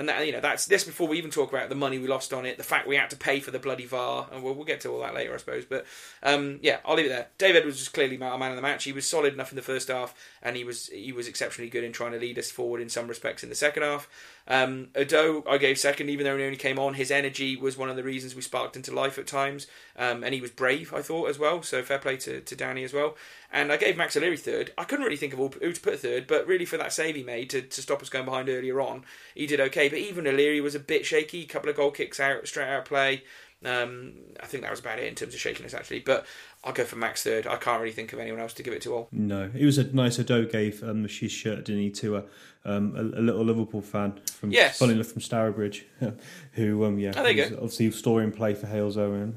[0.00, 2.32] and that you know that's this before we even talk about the money we lost
[2.32, 4.64] on it, the fact we had to pay for the bloody VAR, and we'll, we'll
[4.64, 5.66] get to all that later, I suppose.
[5.66, 5.84] But
[6.22, 7.26] um, yeah, I'll leave it there.
[7.36, 8.84] Dave Edwards was clearly our man of the match.
[8.84, 11.84] He was solid enough in the first half, and he was he was exceptionally good
[11.84, 14.08] in trying to lead us forward in some respects in the second half.
[14.48, 16.94] Um, Udoh, I gave second, even though he only came on.
[16.94, 20.32] His energy was one of the reasons we sparked into life at times, um, and
[20.32, 21.62] he was brave, I thought, as well.
[21.62, 23.16] So fair play to, to Danny as well.
[23.52, 24.72] And I gave Max O'Leary third.
[24.78, 27.22] I couldn't really think of who to put third, but really for that save he
[27.22, 29.88] made to, to stop us going behind earlier on, he did okay.
[29.90, 31.42] But even O'Leary was a bit shaky.
[31.42, 33.22] A couple of goal kicks out, straight out of play.
[33.62, 36.00] Um, I think that was about it in terms of shakiness, actually.
[36.00, 36.24] But
[36.64, 37.46] I'll go for Max third.
[37.46, 39.08] I can't really think of anyone else to give it to all.
[39.12, 40.16] No, it was a nice.
[40.16, 42.24] Udoh gave um, his shirt, didn't he, to a,
[42.64, 44.78] um, a, a little Liverpool fan from, Yes.
[44.78, 45.84] funny enough, from Stourbridge,
[46.52, 47.56] who, um, yeah, Oh, there you was go.
[47.56, 49.34] obviously storing play for Halesowen.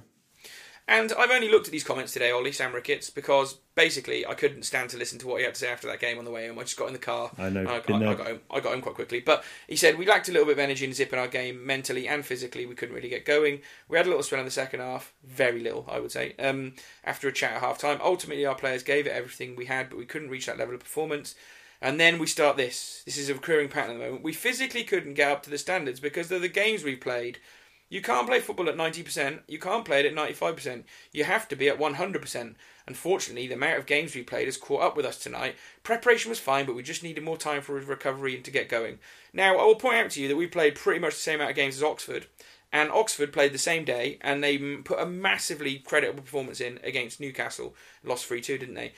[0.86, 4.64] And I've only looked at these comments today, Ollie Sam Ricketts, because basically I couldn't
[4.64, 6.48] stand to listen to what he had to say after that game on the way
[6.48, 6.60] home.
[6.60, 7.32] I just got in the car.
[7.38, 8.40] I know, I, I, I got home.
[8.52, 9.22] I got home quite quickly.
[9.22, 11.66] But he said we lacked a little bit of energy and zip in our game,
[11.66, 12.66] mentally and physically.
[12.66, 13.62] We couldn't really get going.
[13.88, 16.36] We had a little spell in the second half, very little, I would say.
[16.38, 16.74] Um,
[17.06, 19.98] after a chat at half time, ultimately our players gave it everything we had, but
[19.98, 21.36] we couldn't reach that level of performance.
[21.82, 23.04] And then we start this.
[23.06, 24.24] This is a recurring pattern at the moment.
[24.24, 27.40] We physically couldn't get up to the standards because of the games we played.
[27.90, 30.84] You can't play football at 90%, you can't play it at 95%.
[31.12, 32.56] You have to be at 100%.
[32.88, 35.56] Unfortunately, the amount of games we played has caught up with us tonight.
[35.84, 39.00] Preparation was fine, but we just needed more time for recovery and to get going.
[39.32, 41.52] Now, I will point out to you that we played pretty much the same amount
[41.52, 42.26] of games as Oxford,
[42.74, 47.20] And Oxford played the same day, and they put a massively creditable performance in against
[47.20, 47.76] Newcastle.
[48.04, 48.94] Lost three two, didn't they?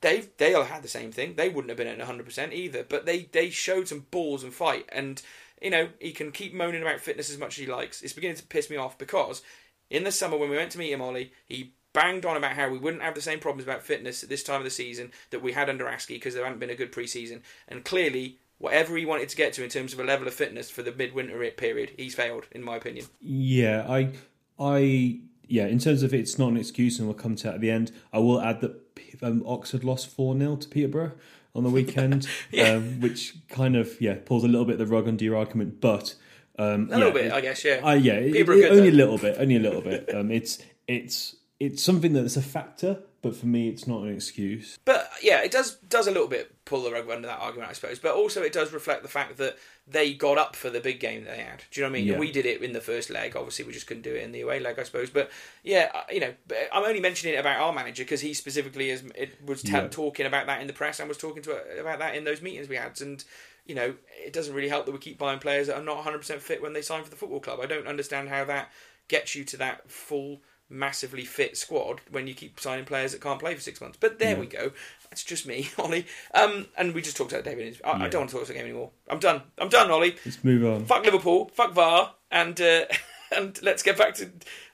[0.00, 1.34] They they all had the same thing.
[1.34, 4.42] They wouldn't have been at one hundred percent either, but they they showed some balls
[4.42, 4.88] and fight.
[4.90, 5.20] And
[5.60, 8.02] you know he can keep moaning about fitness as much as he likes.
[8.02, 9.42] It's beginning to piss me off because
[9.90, 12.68] in the summer when we went to meet him, Ollie, he banged on about how
[12.68, 15.42] we wouldn't have the same problems about fitness at this time of the season that
[15.42, 17.42] we had under Askey because there hadn't been a good pre-season.
[17.68, 20.70] And clearly, whatever he wanted to get to in terms of a level of fitness
[20.70, 23.06] for the midwinter period, he's failed, in my opinion.
[23.20, 24.12] Yeah, I,
[24.58, 25.66] I, yeah.
[25.66, 27.90] In terms of it's not an excuse, and we'll come to that at the end.
[28.12, 28.80] I will add that
[29.22, 31.12] um, Oxford lost four 0 to Peterborough
[31.54, 32.72] on the weekend, Yeah.
[32.74, 35.80] um, which kind of yeah pulls a little bit of the rug under your argument,
[35.80, 36.14] but
[36.58, 37.80] um, A little bit, I guess, yeah.
[37.82, 40.10] Uh, yeah, it- it- only a little bit, only a little bit.
[40.14, 44.78] Um, it's it's it's something that's a factor, but for me, it's not an excuse.
[44.84, 47.74] But yeah, it does does a little bit pull the rug under that argument, I
[47.74, 47.98] suppose.
[47.98, 49.56] But also, it does reflect the fact that
[49.90, 51.64] they got up for the big game they had.
[51.70, 52.06] Do you know what I mean?
[52.06, 52.18] Yeah.
[52.18, 53.34] We did it in the first leg.
[53.36, 55.10] Obviously, we just couldn't do it in the away leg, I suppose.
[55.10, 55.30] But
[55.64, 56.32] yeah, uh, you know,
[56.72, 59.88] I'm only mentioning it about our manager because he specifically is it was ta- Yeah.
[59.88, 62.40] talking about that in the press and was talking to uh, about that in those
[62.40, 63.00] meetings we had.
[63.00, 63.24] And
[63.66, 66.18] you know, it doesn't really help that we keep buying players that are not 100
[66.18, 67.58] percent fit when they sign for the football club.
[67.62, 68.70] I don't understand how that
[69.08, 70.40] gets you to that full.
[70.72, 73.98] Massively fit squad when you keep signing players that can't play for six months.
[74.00, 74.70] But there we go.
[75.10, 76.06] That's just me, Ollie.
[76.34, 77.80] Um, and we just talked about David.
[77.84, 78.90] I, I don't want to talk about the game anymore.
[79.08, 79.42] I'm done.
[79.58, 80.16] I'm done, Ollie.
[80.24, 80.84] Let's move on.
[80.86, 81.50] Fuck Liverpool.
[81.54, 82.14] Fuck VAR.
[82.30, 82.84] And uh,
[83.36, 84.26] and let's get back to.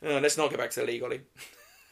[0.04, 1.22] Uh, let's not get back to the league, Ollie.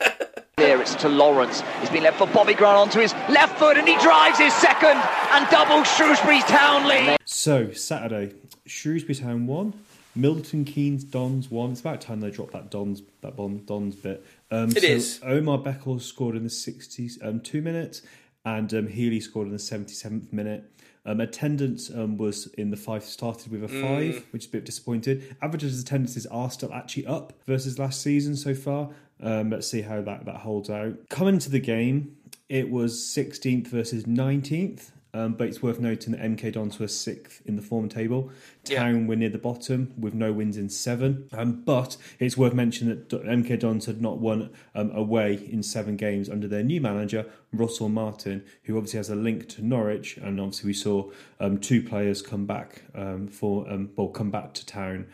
[0.57, 1.63] There it's to Lawrence.
[1.81, 4.97] He's been left for Bobby Grant onto his left foot and he drives his second
[5.33, 7.19] and doubles Shrewsbury Town lead.
[7.25, 9.75] So Saturday, Shrewsbury Town won.
[10.15, 11.73] Milton Keynes Dons won.
[11.73, 14.25] It's about time they dropped that Dons that bon, Dons bit.
[14.51, 15.21] Um, It so is.
[15.25, 18.03] Omar Beckles scored in the 60s, um, two minutes,
[18.45, 20.71] and um, Healey scored in the 77th minute.
[21.07, 23.81] Um, attendance um, was in the five started with a Mm.
[23.83, 25.37] five, which is a bit disappointed.
[25.43, 28.91] Averages attendances are still actually up versus last season so far.
[29.21, 31.09] Um, let's see how that, that holds out.
[31.11, 32.17] Coming to the game,
[32.49, 34.91] it was 16th versus 19th.
[35.15, 38.33] Um, but it's worth noting that MK Dons were sixth in the form table.
[38.67, 38.83] Yeah.
[38.83, 41.29] Town were near the bottom with no wins in seven.
[41.33, 45.97] Um, but it's worth mentioning that MK Dons had not won um, away in seven
[45.97, 50.17] games under their new manager, Russell Martin, who obviously has a link to Norwich.
[50.17, 54.53] And obviously, we saw um, two players come back um, for um, well, come back
[54.55, 55.07] to town,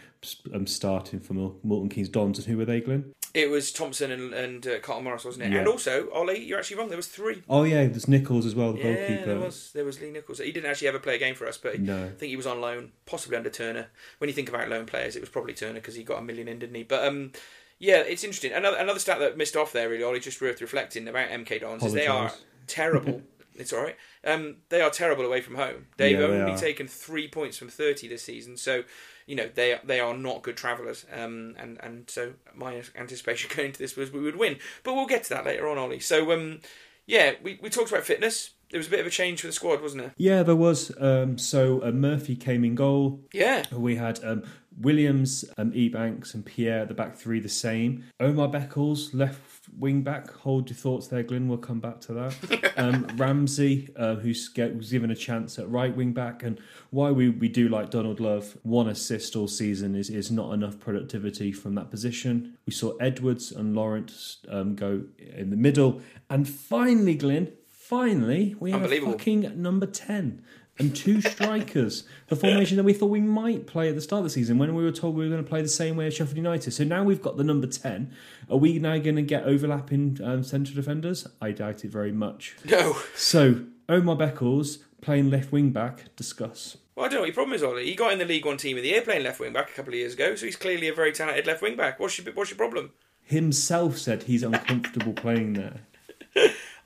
[0.54, 2.38] um, starting for Milton Keynes Dons.
[2.38, 3.12] And who were they, Glenn?
[3.32, 5.52] It was Thompson and, and uh, Carlton Morris, wasn't it?
[5.52, 5.58] Yeah.
[5.60, 6.88] And also, Ollie, you're actually wrong.
[6.88, 7.42] There was three.
[7.48, 9.26] Oh yeah, there's Nicholls as well, the Yeah, goalkeeper.
[9.26, 9.70] there was.
[9.72, 10.38] There was Lee Nicholls.
[10.40, 12.06] He didn't actually ever play a game for us, but No.
[12.06, 13.86] I think he was on loan, possibly under Turner.
[14.18, 16.48] When you think about loan players, it was probably Turner because he got a million
[16.48, 16.82] in, didn't he?
[16.82, 17.30] But um,
[17.78, 18.52] yeah, it's interesting.
[18.52, 21.84] Another another stat that missed off there, really, Ollie, just worth reflecting about MK Dons
[21.84, 22.32] is they are
[22.66, 23.22] terrible.
[23.54, 23.96] it's all right.
[24.24, 25.86] Um, they are terrible away from home.
[25.98, 26.58] They've Yeah, only are.
[26.58, 28.82] taken three points from thirty this season, so
[29.30, 31.06] you know they are, they are not good travellers.
[31.12, 35.06] Um, and and so my anticipation going into this was we would win, but we'll
[35.06, 36.00] get to that later on, Ollie.
[36.00, 36.60] So um,
[37.06, 38.50] yeah, we we talked about fitness.
[38.70, 40.14] There was a bit of a change for the squad, wasn't there?
[40.16, 40.92] Yeah, there was.
[41.00, 43.20] Um, so uh, Murphy came in goal.
[43.32, 43.64] Yeah.
[43.72, 44.44] We had um,
[44.78, 48.04] Williams, um, Ebanks, and Pierre at the back three the same.
[48.20, 49.40] Omar Beckles, left
[49.78, 50.30] wing back.
[50.30, 51.48] Hold your thoughts there, Glyn.
[51.48, 52.72] We'll come back to that.
[52.76, 56.42] um, Ramsey, uh, who's get, was given a chance at right wing back.
[56.42, 60.52] And why we, we do like Donald Love, one assist all season is, is not
[60.52, 62.56] enough productivity from that position.
[62.66, 66.00] We saw Edwards and Lawrence um, go in the middle.
[66.28, 70.42] And finally, Glyn, finally, we have a fucking number 10
[70.80, 72.04] and two strikers.
[72.28, 74.74] the formation that we thought we might play at the start of the season when
[74.74, 76.72] we were told we were going to play the same way as Sheffield United.
[76.72, 78.12] So now we've got the number 10.
[78.50, 81.26] Are we now going to get overlapping um, central defenders?
[81.40, 82.56] I doubt it very much.
[82.64, 82.96] No.
[83.14, 86.76] So, Omar Beckles playing left wing back, discuss.
[86.94, 87.86] Well, I don't know what your problem is, Ollie.
[87.86, 89.72] He got in the League One team of the year playing left wing back a
[89.72, 91.98] couple of years ago, so he's clearly a very talented left wing back.
[91.98, 92.92] What's your What's your problem?
[93.22, 95.80] Himself said he's uncomfortable playing there.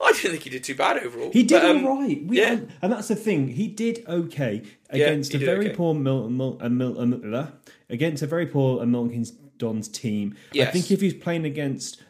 [0.01, 1.31] I didn't think he did too bad overall.
[1.31, 2.23] He did but, um, all right.
[2.25, 2.53] We, yeah.
[2.53, 3.49] and, and that's the thing.
[3.49, 5.75] He did okay Yeah, against he a very okay.
[5.75, 7.47] poor Milton, Mil, uh, Mil, uh,
[7.89, 9.25] against a very poor Milton
[9.57, 10.35] Dons team.
[10.53, 12.03] I think if he's playing against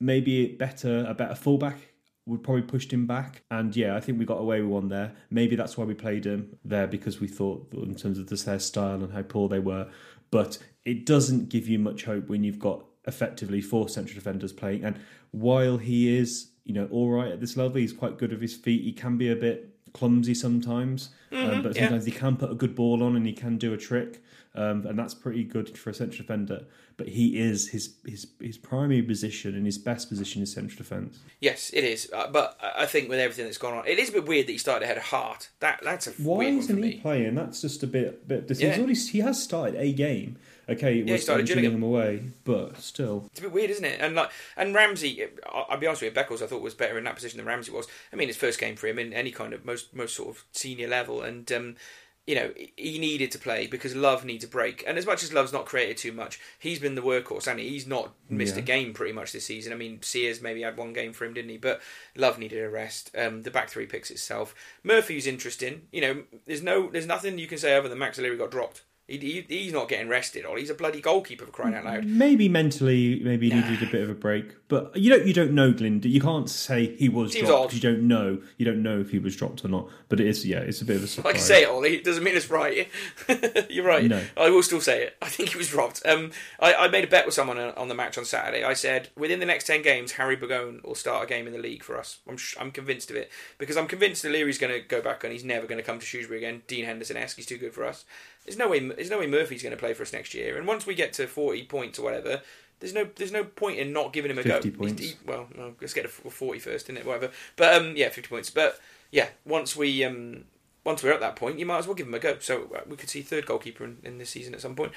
[0.00, 1.92] maybe better a better fullback,
[2.26, 3.42] would probably pushed him back.
[3.50, 5.12] And yeah, I think we got away with one there.
[5.30, 9.02] Maybe that's why we played him there because we thought in terms of their style
[9.02, 9.88] and how poor they were.
[10.30, 14.84] But it doesn't give you much hope when you've got effectively four central defenders playing.
[14.84, 15.00] And
[15.32, 18.54] while he is, you know, all right at this level, he's quite good with his
[18.54, 18.82] feet.
[18.82, 21.82] He can be a bit clumsy sometimes, um, but yeah.
[21.82, 24.22] sometimes he can put a good ball on and he can do a trick,
[24.54, 26.64] um, and that's pretty good for a central defender.
[26.96, 31.18] But he is his his his primary position and his best position is central defence.
[31.40, 32.08] Yes, it is.
[32.12, 34.52] Uh, but I think with everything that's gone on, it is a bit weird that
[34.52, 35.50] he started ahead of Hart.
[35.60, 37.00] That that's a Why weird one for isn't he me.
[37.00, 37.34] playing?
[37.34, 38.48] That's just a bit bit.
[38.48, 38.76] He's Yeah.
[38.78, 40.36] already he has started a game,
[40.68, 41.80] Okay, it Yeah, he was started Gillingham.
[41.80, 43.24] Gillingham away, but still.
[43.32, 44.00] It's a bit weird, isn't it?
[44.00, 46.98] And like, and Ramsey, I- I'll be honest with you, Beckles I thought was better
[46.98, 47.86] in that position than Ramsey was.
[48.12, 50.44] I mean, his first game for him in any kind of most most sort of
[50.52, 51.76] senior level, and um,
[52.24, 54.84] you know he needed to play because Love needs a break.
[54.86, 57.86] And as much as Love's not created too much, he's been the workhorse, and he's
[57.88, 59.72] not missed a game pretty much this season.
[59.72, 61.58] I mean, Sears maybe had one game for him, didn't he?
[61.58, 61.80] But
[62.14, 63.10] Love needed a rest.
[63.18, 64.54] Um, the back three picks itself.
[64.84, 65.88] Murphy's interesting.
[65.90, 68.82] You know, there's no, there's nothing you can say other than Max O'Leary got dropped.
[69.08, 72.04] He, he, he's not getting rested, or he's a bloody goalkeeper for crying out loud.
[72.04, 75.26] Maybe mentally, maybe he needed a bit of a break, but you don't.
[75.26, 76.00] You don't know, Glyn.
[76.04, 77.64] You can't say he was Seems dropped.
[77.66, 77.72] odd.
[77.74, 78.40] You don't know.
[78.56, 79.88] You don't know if he was dropped or not.
[80.08, 81.24] But it is, yeah, it's a bit of a surprise.
[81.32, 82.88] Like I say it, Ollie, it doesn't mean it's right.
[83.70, 84.04] You're right.
[84.04, 84.22] No.
[84.36, 85.16] I will still say it.
[85.20, 86.02] I think he was dropped.
[86.06, 88.62] Um, I, I made a bet with someone on on the match on Saturday.
[88.64, 91.58] I said within the next ten games, Harry Burgoyne will start a game in the
[91.58, 92.18] league for us.
[92.28, 95.32] I'm sh- I'm convinced of it because I'm convinced O'Leary's going to go back and
[95.32, 96.62] he's never going to come to Shrewsbury again.
[96.66, 98.04] Dean Henderson-esque, he's too good for us.
[98.44, 98.80] There's no way.
[98.80, 100.56] There's no way Murphy's going to play for us next year.
[100.58, 102.42] And once we get to 40 points or whatever.
[102.80, 104.76] There's no, there's no point in not giving him a 50 go.
[104.76, 105.00] points.
[105.00, 105.46] He- well,
[105.80, 107.06] let's get to 40 first, isn't it?
[107.06, 107.30] Whatever.
[107.54, 108.50] But um, yeah, 50 points.
[108.50, 108.80] But
[109.12, 110.46] yeah, once we um,
[110.82, 112.38] once we're at that point, you might as well give him a go.
[112.40, 114.90] So uh, we could see third goalkeeper in, in this season at some point.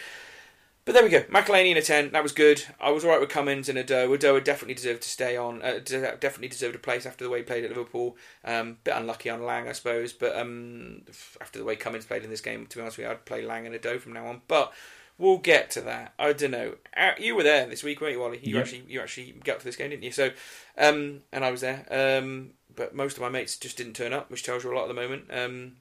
[0.86, 1.24] But there we go.
[1.24, 2.12] McElhaney in a 10.
[2.12, 2.64] That was good.
[2.80, 4.08] I was alright with Cummings and Udoh.
[4.08, 5.64] Udoh definitely deserved to stay on.
[5.64, 8.16] Uh, definitely deserved a place after the way he played at Liverpool.
[8.44, 10.14] Um, bit unlucky on Lang, I suppose.
[10.14, 11.02] But um,
[11.42, 13.44] after the way Cummings played in this game, to be honest with you, I'd play
[13.44, 14.44] Lang and Udoh from now on.
[14.48, 14.74] But
[15.18, 16.14] we'll get to that.
[16.20, 16.76] I don't know.
[16.96, 18.40] Uh, you were there this week, weren't you, Wally?
[18.44, 18.64] You Yep.
[18.64, 20.12] actually you actually got to this game, didn't you?
[20.12, 20.30] So,
[20.78, 21.88] um, and I was there.
[21.90, 24.84] Um, but most of my mates just didn't turn up, which tells you a lot
[24.84, 25.26] at the moment.
[25.32, 25.78] Um,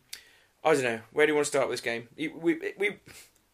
[0.64, 1.00] I don't know.
[1.12, 2.08] Where do you want to start with this game?
[2.16, 2.96] You- We we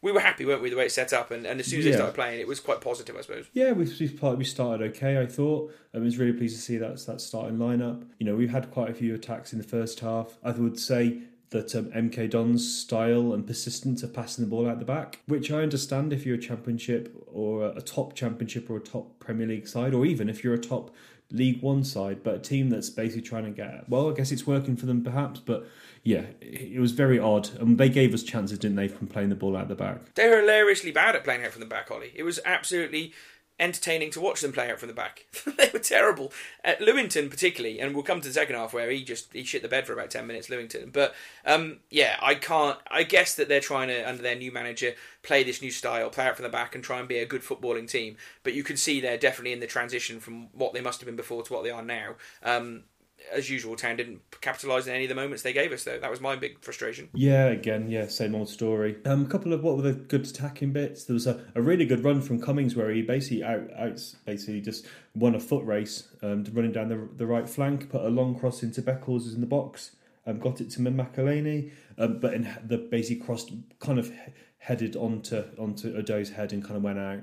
[0.03, 1.85] we were happy, weren't we, the way it's set up, and, and as soon as
[1.85, 3.47] they started playing, it was quite positive, I suppose.
[3.53, 5.21] Yeah, we we we started okay.
[5.21, 8.07] I thought I was really pleased to see that that starting lineup.
[8.19, 10.39] You know, we've had quite a few attacks in the first half.
[10.43, 11.19] I would say
[11.51, 15.51] that um, MK Don's style and persistence of passing the ball out the back, which
[15.51, 19.47] I understand if you're a championship or a, a top championship or a top Premier
[19.47, 20.95] League side, or even if you're a top
[21.33, 24.47] League One side, but a team that's basically trying to get well, I guess it's
[24.47, 25.67] working for them perhaps, but
[26.03, 29.35] yeah, it, was very odd, and they gave us chances, didn't they, from playing the
[29.35, 30.15] ball out the back?
[30.15, 32.13] They were hilariously bad at playing out from the back, Ollie.
[32.15, 33.13] It was absolutely
[33.61, 35.27] entertaining to watch them play out from the back.
[35.59, 36.33] they were terrible.
[36.65, 39.61] At Lewington, particularly, and we'll come to the second half where he just he shit
[39.61, 40.49] the bed for about ten minutes.
[40.49, 42.79] Lewington, but um, yeah, I can't.
[42.91, 46.27] I guess that they're trying to under their new manager play this new style, play
[46.27, 48.17] out from the back, and try and be a good footballing team.
[48.43, 51.17] But you can see they're definitely in the transition from what they must have been
[51.17, 52.15] before to what they are now.
[52.43, 52.85] Um,
[53.33, 55.99] as usual, Town didn't capitalise on any of the moments they gave us, though.
[55.99, 57.09] That was my big frustration.
[57.15, 58.97] Yeah, again, yeah, same old story.
[59.05, 61.05] Um, a couple of what were the good attacking bits.
[61.05, 64.61] There was a, a really good run from Cummings where he basically out, out basically
[64.61, 68.39] just won a foot race, um, running down the the right flank, put a long
[68.39, 72.79] cross into Beckles in the box, um, got it to McElhaney, um, but in the
[72.79, 74.13] basically crossed kind of
[74.59, 77.21] headed onto onto Udoh's head and kind of went out.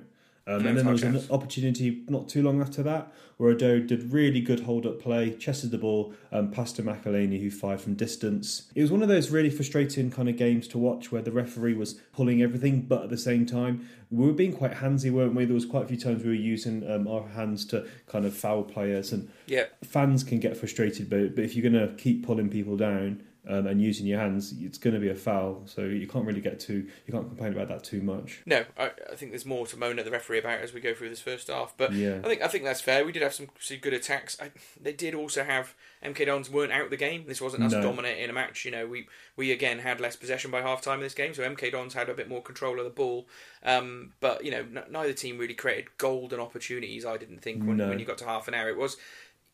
[0.47, 4.11] Um, and then there was an opportunity not too long after that where Udoh did
[4.11, 7.93] really good hold up play, chested the ball, um, passed to McElhaney who fired from
[7.93, 8.71] distance.
[8.73, 11.75] It was one of those really frustrating kind of games to watch where the referee
[11.75, 15.45] was pulling everything, but at the same time we were being quite handsy, weren't we?
[15.45, 18.35] There was quite a few times we were using um, our hands to kind of
[18.35, 21.09] foul players, and Yeah, fans can get frustrated.
[21.09, 23.23] But but if you're going to keep pulling people down.
[23.49, 26.41] Um, and using your hands, it's going to be a foul, so you can't really
[26.41, 28.41] get too you can't complain about that too much.
[28.45, 30.93] No, I, I think there's more to moan at the referee about as we go
[30.93, 31.73] through this first half.
[31.77, 32.19] But Yeah.
[32.23, 33.05] I think I think that's fair.
[33.05, 34.35] We did have some, some good attacks.
[34.41, 37.23] I, they did also have MK Dons weren't out the game.
[37.25, 37.81] This wasn't us No.
[37.81, 38.65] dominating a match.
[38.65, 39.07] You know, we
[39.37, 42.09] we again had less possession by half time in this game, so MK Dons had
[42.09, 43.27] a bit more control of the ball.
[43.63, 47.05] Um, but you know, n- neither team really created golden opportunities.
[47.05, 47.87] I didn't think when, No.
[47.89, 48.97] when you got to half an hour, it was.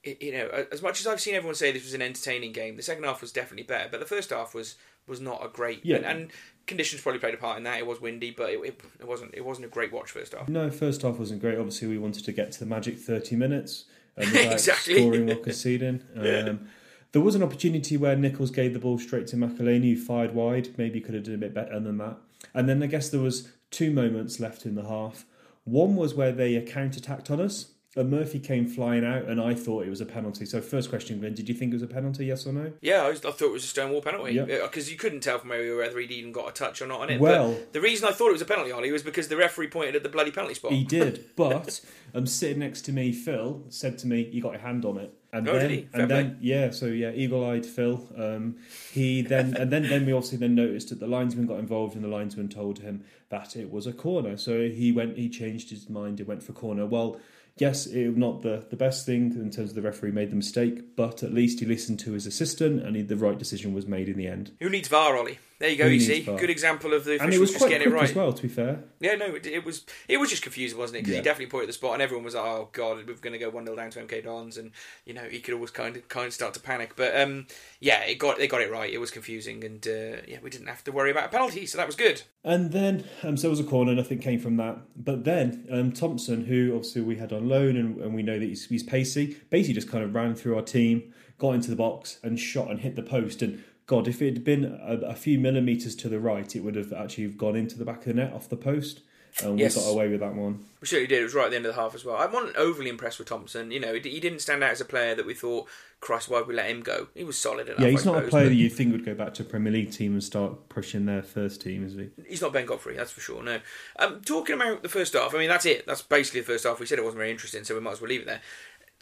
[0.03, 2.81] You know, as much as I've seen everyone say this was an entertaining game, the
[2.83, 3.87] second half was definitely better.
[3.89, 4.75] But the first half was
[5.07, 5.85] was not a great.
[5.85, 5.97] Yeah.
[5.97, 6.31] And, and
[6.67, 7.79] conditions probably played a part in that.
[7.79, 9.33] It was windy, but it, it, it wasn't.
[9.33, 10.49] It wasn't a great watch first half.
[10.49, 11.57] No, first half wasn't great.
[11.57, 13.85] Obviously, we wanted to get to the magic 30 minutes
[14.17, 14.95] um, without Exactly.
[14.95, 16.01] scoring or conceding.
[16.17, 16.67] Um,
[17.13, 20.69] there was an opportunity where Nicholls gave the ball straight to McElhaney, who fired wide.
[20.79, 22.17] Maybe could have done a bit better than that.
[22.55, 25.23] And then I guess there was two moments left in the half.
[25.63, 27.67] One was where they counter-attacked on us.
[27.95, 30.45] And Murphy came flying out, and I thought it was a penalty.
[30.45, 32.25] So, first question, Glenn, did you think it was a penalty?
[32.25, 32.73] Yes or no?
[32.81, 34.45] Yeah, I, was, I thought it was a stonewall penalty Yeah.
[34.63, 37.09] because you couldn't tell from where whether he'd even got a touch or not on
[37.11, 37.19] it.
[37.19, 39.67] Well- but the reason I thought it was a penalty, Ollie, was because the referee
[39.67, 40.71] pointed at the bloody penalty spot.
[40.71, 41.81] He did, but
[42.15, 45.13] um, sitting next to me, Phil said to me, "You got your hand on it."
[45.31, 45.87] And Oh, then, did he?
[45.93, 48.07] And then, yeah, so yeah, eagle-eyed Phil.
[48.15, 48.57] Um,
[48.91, 52.03] he then, and then, then we obviously then noticed that the linesman got involved, and
[52.03, 54.37] the linesman told him that it was a corner.
[54.37, 56.85] So he went, he changed his mind, and went for corner.
[56.85, 57.19] Well,
[57.57, 60.35] yes, it was not the the best thing in terms of the referee made the
[60.35, 63.87] mistake, but at least he listened to his assistant, and he, the right decision was
[63.87, 64.51] made in the end.
[64.59, 65.39] Who needs VAR, Ollie?
[65.59, 65.85] There you go.
[65.85, 68.09] Who You see, good example of the and it was just quite getting it right.
[68.09, 68.33] as well.
[68.33, 71.01] To be fair, Yeah, no, it, it was it was just confusing, wasn't it?
[71.01, 71.19] Because Yeah.
[71.19, 73.39] he definitely pointed at the spot, and everyone was like, "Oh God, we're going to
[73.39, 74.71] go one 0 down to MK Dons," and
[75.05, 76.95] you know he could always kind of kind of start to panic.
[76.95, 77.47] But um,
[77.79, 78.91] yeah, it got they got it right.
[78.91, 81.77] It was confusing, and uh, yeah, we didn't have to worry about a penalty, so
[81.77, 82.23] that was good.
[82.43, 84.77] And then, um, so it was a corner, nothing came from that.
[84.97, 88.45] But then, um, Thompson, who obviously we had on loan and, and we know that
[88.45, 92.19] he's, he's pacey, basically just kind of ran through our team, got into the box
[92.21, 93.41] and shot and hit the post.
[93.41, 96.75] And God, if it had been a, a few millimetres to the right, it would
[96.75, 99.01] have actually gone into the back of the net off the post.
[99.43, 99.75] And Yes.
[99.75, 100.63] we got away with that one.
[100.79, 101.21] We certainly did.
[101.21, 102.15] It was right at the end of the half as well.
[102.17, 103.71] I wasn't overly impressed with Thompson.
[103.71, 105.67] You know, he didn't stand out as a player that we thought,
[106.01, 107.07] Christ, why would we let him go?
[107.15, 107.79] He was solid enough.
[107.79, 109.71] Yeah, he's I not a player that you think would go back to a Premier
[109.73, 112.09] League team and start pushing their first team, is he?
[112.27, 113.41] He's not Ben Godfrey, that's for sure.
[113.41, 113.59] No.
[113.97, 115.87] Um, talking about the first half, I mean that's it.
[115.87, 116.79] That's basically the first half.
[116.79, 118.41] We said it wasn't very interesting, so we might as well leave it there.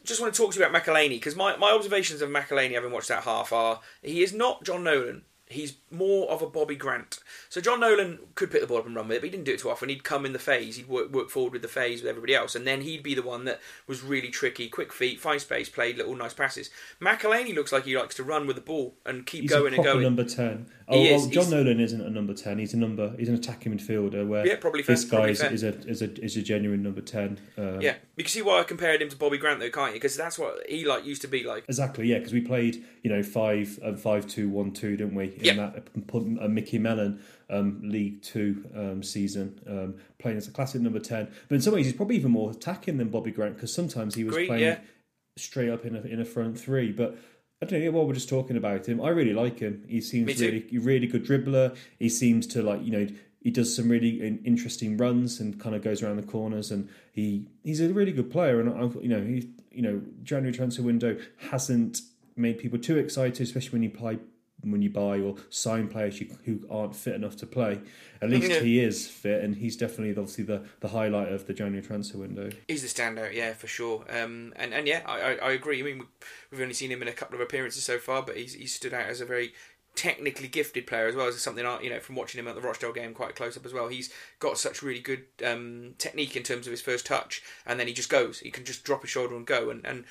[0.03, 2.91] Just want to talk to you about McElhaney because my, my observations of McElhaney, having
[2.91, 5.23] watched that half, are he is not John Nolan.
[5.51, 7.19] He's more of a Bobby Grant.
[7.49, 9.45] So John Nolan could pick the ball up and run with it, but he didn't
[9.45, 9.89] do it too often.
[9.89, 12.55] He'd come in the phase, he'd work, work forward with the phase with everybody else,
[12.55, 15.97] and then he'd be the one that was really tricky, quick feet, find space, played
[15.97, 16.69] little nice passes.
[17.01, 19.75] McElhaney looks like he likes to run with the ball and keep He's going a
[19.77, 20.03] and going.
[20.03, 20.67] number ten.
[20.87, 22.59] Oh, is, well, John Nolan isn't a number ten.
[22.59, 23.15] He's a number.
[23.17, 24.27] He's an attacking midfielder.
[24.27, 26.83] Where Yeah, probably fair, this guy probably is, is a is a is a genuine
[26.83, 27.39] number ten.
[27.57, 29.99] Uh, Yeah, you can see why I compared him to Bobby Grant, though, can't you?
[30.01, 31.63] Because that's what he like used to be like.
[31.69, 35.33] Exactly, yeah, because we played, you know, five um, five two one two, didn't we?
[35.41, 35.71] In Yeah.
[35.71, 37.19] that put a Micky Mellon
[37.49, 41.27] um, League Two um, season, um, playing as a classic number ten.
[41.49, 44.23] But in some ways, he's probably even more attacking than Bobby Grant because sometimes he
[44.23, 44.79] was Agreed, playing yeah.
[45.37, 46.91] straight up in a in a front three.
[46.91, 47.17] But
[47.61, 47.91] I don't know.
[47.91, 49.83] While we're just talking about him, I really like him.
[49.87, 51.75] He seems really really good dribbler.
[51.99, 53.07] He seems to like you know.
[53.43, 57.47] He does some really interesting runs and kind of goes around the corners, and he
[57.63, 58.59] he's a really good player.
[58.59, 61.17] And I, you know, he you know January transfer window
[61.49, 62.01] hasn't
[62.35, 64.19] made people too excited, especially when you play
[64.63, 67.79] when you buy or sign players you, who aren't fit enough to play.
[68.21, 68.59] At least Yeah.
[68.59, 72.49] he is fit, and he's definitely obviously the, the highlight of the January transfer window.
[72.67, 74.05] He's the standout, yeah, for sure.
[74.09, 75.79] Um, and and yeah, I, I, I agree.
[75.79, 76.05] I mean, we-
[76.51, 78.93] we've only seen him in a couple of appearances so far, but he's he's stood
[78.93, 79.53] out as a very
[79.93, 82.61] technically gifted player as well as something I you know from watching him at the
[82.61, 83.89] Rochdale game quite close up as well.
[83.89, 84.09] He's
[84.39, 87.93] got such really good um, technique in terms of his first touch, and then he
[87.93, 88.39] just goes.
[88.39, 90.05] He can just drop his shoulder and go, and and.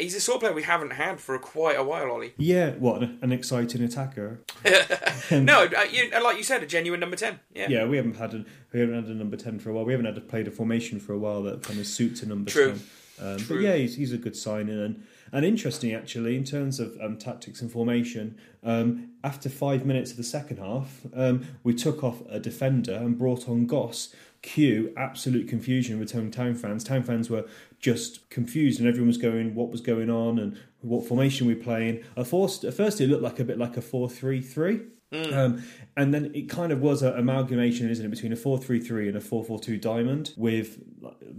[0.00, 2.32] He's the sort of player we haven't had for quite a while, Ollie.
[2.38, 4.40] Yeah, what an, exciting attacker.
[5.30, 7.38] No, uh, you, like you said, a genuine number ten.
[7.54, 9.84] Yeah, Yeah, we haven't had a we haven't had a number ten for a while.
[9.84, 12.26] We haven't had a played a formation for a while that kind of suits a
[12.26, 12.72] number True.
[12.72, 12.82] ten.
[13.20, 13.56] Um, True.
[13.56, 17.16] But yeah, he's, he's a good signing and and interesting actually in terms of um,
[17.16, 18.36] tactics and formation.
[18.62, 23.16] Um, after five minutes of the second half, um, we took off a defender and
[23.16, 24.14] brought on Goss.
[24.42, 26.82] Cue absolute confusion with home town fans.
[26.82, 27.46] Town fans were
[27.78, 32.02] just confused, and everyone was going, "What was going on?" and what formation we playing.
[32.16, 34.80] At first, at first, it looked like a bit like a four-three-three.
[35.12, 35.64] Um,
[35.96, 39.08] and then it kind of was an amalgamation, isn't it, between a 4 3 3
[39.08, 40.78] and a 4 4 2 diamond, with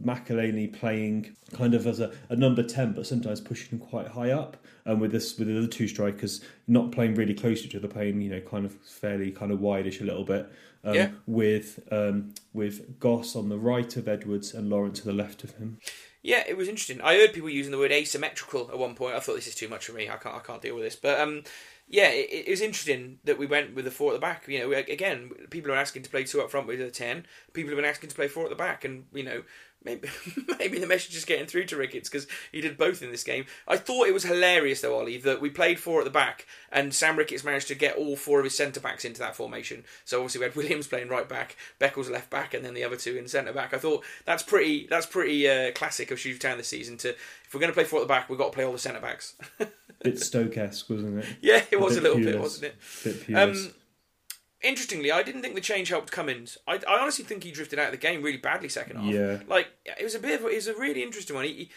[0.04, 4.58] McElhaney playing kind of as a, a number 10, but sometimes pushing quite high up.
[4.84, 7.88] And with this, with the other two strikers not playing really close to each other,
[7.88, 10.52] playing, you know, kind of fairly kind of wideish a little bit.
[10.84, 11.10] Um, Yeah.
[11.28, 15.56] With um, with Goss on the right of Edwards and Laurent to the left of
[15.58, 15.80] him.
[16.24, 17.02] Yeah, it was interesting.
[17.02, 19.16] I heard people using the word asymmetrical at one point.
[19.16, 20.10] I thought this is too much for me.
[20.10, 20.36] I can't.
[20.36, 20.96] I can't deal with this.
[20.96, 21.44] But um,
[21.88, 24.48] yeah, it, it was interesting that we went with the four at the back.
[24.48, 27.26] You know, we- again, people are asking to play two up front with a ten.
[27.54, 29.44] People have been asking to play four at the back, and you know,
[29.84, 30.10] maybe
[30.60, 33.46] maybe the message is getting through to Ricketts because he did both in this game.
[33.68, 36.94] I thought it was hilarious though, Ollie, that we played four at the back, and
[36.94, 39.84] Sam Ricketts managed to get all four of his centre backs into that formation.
[40.06, 42.98] So obviously we had Williams playing right back, Beckles left back, and then the other
[42.98, 43.74] two in centre back.
[43.74, 46.98] I thought that's pretty that's pretty uh, classic of Shrewsbury Town this season.
[46.98, 48.72] To if we're going to play four at the back, we've got to play all
[48.72, 49.36] the centre backs.
[50.04, 51.26] Bit Stoke-esque, wasn't it?
[51.42, 52.74] yeah, it was a, bit little bit, wasn't
[53.06, 53.36] it?
[53.36, 53.72] Um,
[54.62, 56.58] interestingly, I didn't think the change helped Cummings.
[56.68, 59.06] I, I honestly think he drifted out of the game really badly second half.
[59.14, 59.40] Yeah.
[59.48, 61.46] like it was a bit of it was a really interesting one.
[61.46, 61.72] He, he-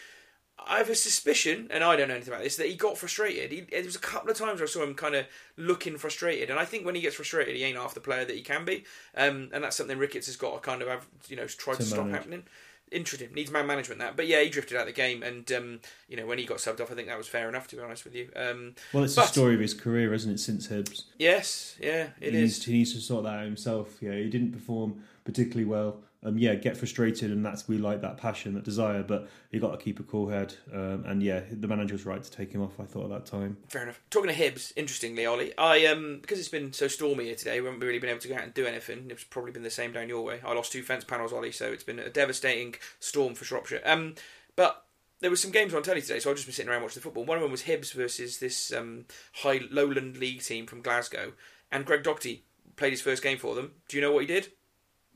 [0.67, 3.51] I have a suspicion, and I don't know anything about this, that he got frustrated.
[3.51, 5.25] He, there was a couple of times where I saw him kind of
[5.57, 8.35] looking frustrated, and I think when he gets frustrated, he ain't half the player that
[8.35, 8.85] he can be,
[9.17, 11.79] um, and that's something Ricketts has got to kind of have, you know, try to,
[11.79, 12.43] To stop happening.
[12.91, 15.79] Interesting, needs man management that, but yeah, he drifted out of the game, and um,
[16.07, 17.81] you know when he got subbed off, I think that was fair enough to be
[17.81, 18.29] honest with you.
[18.35, 21.03] Um, well, it's but- the story of his career, isn't it, since Hibs?
[21.17, 22.57] yes, yeah, it he is.
[22.59, 23.97] Needs he needs to sort that out himself.
[24.01, 25.97] Yeah, he didn't perform particularly well.
[26.25, 29.03] Um, yeah, get frustrated, and that's we like that passion, that desire.
[29.03, 30.55] But you got to keep a cool head.
[30.73, 32.79] Um, and yeah, the manager was right to take him off.
[32.79, 33.57] I thought at that time.
[33.69, 34.01] Fair enough.
[34.09, 37.67] Talking to Hibs, interestingly, Ollie, I um because it's been so stormy here today, we
[37.67, 39.07] haven't really been able to go out and do anything.
[39.11, 40.39] It's probably been the same down your way.
[40.43, 43.81] I lost two fence panels, Ollie, so it's been a devastating storm for Shropshire.
[43.85, 44.15] Um,
[44.55, 44.83] but
[45.19, 47.01] there were some games on telly today, so I've just been sitting around watching the
[47.01, 47.25] football.
[47.25, 51.33] One of them was Hibs versus this um high lowland league team from Glasgow,
[51.71, 52.41] and Greg Docherty
[52.77, 53.73] played his first game for them.
[53.87, 54.51] Do you know what he did?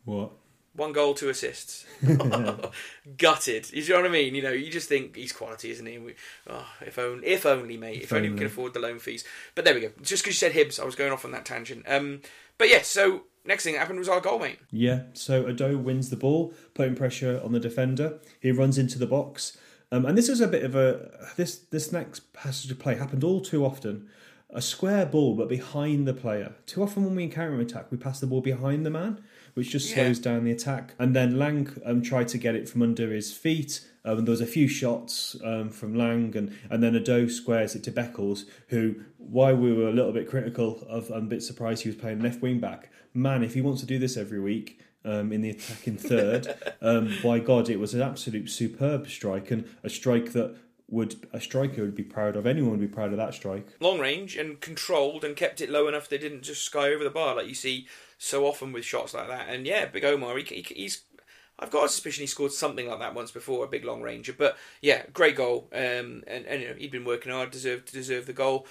[0.05, 0.33] What?
[0.79, 1.85] One goal, two assists.
[3.17, 3.71] Gutted.
[3.73, 4.33] You know what I mean?
[4.33, 5.97] You know, you just think he's quality, isn't he?
[5.97, 6.15] We,
[6.49, 7.97] oh, if only, if only, mate.
[7.97, 9.25] If, If only we can afford the loan fees.
[9.55, 9.91] But there we go.
[10.01, 11.83] Just because you said Hibs, I was going off on that tangent.
[11.85, 12.21] Um,
[12.57, 14.59] but yeah, so next thing that happened was our goal, mate.
[14.71, 18.19] Yeah, so Udoh wins the ball, putting pressure on the defender.
[18.39, 19.57] He runs into the box,
[19.91, 23.25] um, and this is a bit of a this this next passage of play happened
[23.25, 24.07] all too often.
[24.51, 26.53] A square ball, but behind the player.
[26.65, 29.21] Too often when we counter attack, we pass the ball behind the man,
[29.59, 30.05] which just Yeah.
[30.05, 30.95] slows down the attack.
[30.97, 33.81] And then Lang um, tried to get it from under his feet.
[34.05, 37.75] Um, and there was a few shots um, from Lang, and, and then Udoh squares
[37.75, 41.43] it to Beckles, who, why we were a little bit critical of, I'm a bit
[41.43, 42.89] surprised he was playing left wing back.
[43.13, 46.55] Man, if he wants to do this every week, um, in the attacking third.
[46.81, 50.55] um, by God, it was an absolute superb strike and a strike that
[50.91, 52.45] would a striker would be proud of.
[52.45, 53.67] Anyone would be proud of that strike.
[53.79, 57.09] long range and controlled and kept it low enough they didn't just sky over the
[57.09, 57.87] bar like you see
[58.17, 59.47] so often with shots like that.
[59.49, 61.03] And yeah, Big Omar, he, he, he's.
[61.61, 64.31] I've got a suspicion he scored something like that once before, a big long ranger.
[64.31, 65.67] But yeah, great goal.
[65.73, 68.65] Um, and, and you know, he'd been working hard, deserved to deserve the goal.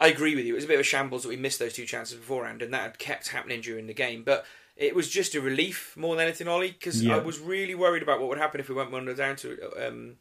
[0.00, 0.52] I agree with you.
[0.52, 2.72] It was a bit of a shambles that we missed those two chances beforehand, and
[2.72, 4.22] that had kept happening during the game.
[4.22, 4.46] But
[4.76, 7.16] it was just a relief more than anything, Ollie, because Yeah.
[7.16, 10.14] I was really worried about what would happen if we went one down to um,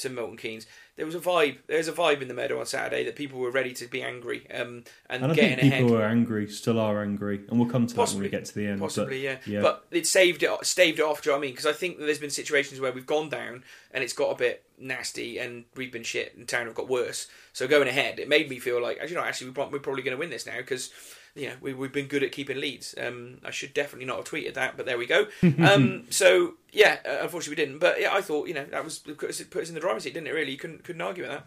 [0.00, 0.66] to Milton Keynes.
[0.96, 1.58] There was a vibe.
[1.66, 4.46] There's a vibe in the meadow on Saturday that people were ready to be angry
[4.50, 5.98] um, and, And getting think people ahead.
[5.98, 8.28] were angry, still are angry, and we'll come to Possibly.
[8.28, 8.80] that when we get to the end.
[8.80, 9.62] Possibly, but, yeah.
[9.62, 11.22] But it saved it, staved it off.
[11.22, 11.52] Do you know what I mean?
[11.52, 14.34] Because I think that there's been situations where we've gone down and it's got a
[14.34, 17.28] bit nasty, and we've been shit, and town have got worse.
[17.52, 20.20] So going ahead, it made me feel like, you know, actually we're probably going to
[20.20, 20.90] win this now because.
[21.34, 22.94] You know, we, we've been good at keeping leads.
[23.00, 25.26] Um, I should definitely not have tweeted that, but there we go.
[25.60, 27.78] Um, so yeah, uh, unfortunately we didn't.
[27.80, 30.26] But yeah, I thought you know that was put us, in the driver's seat, didn't
[30.26, 30.32] it?
[30.32, 31.46] Really, you couldn't couldn't argue with that.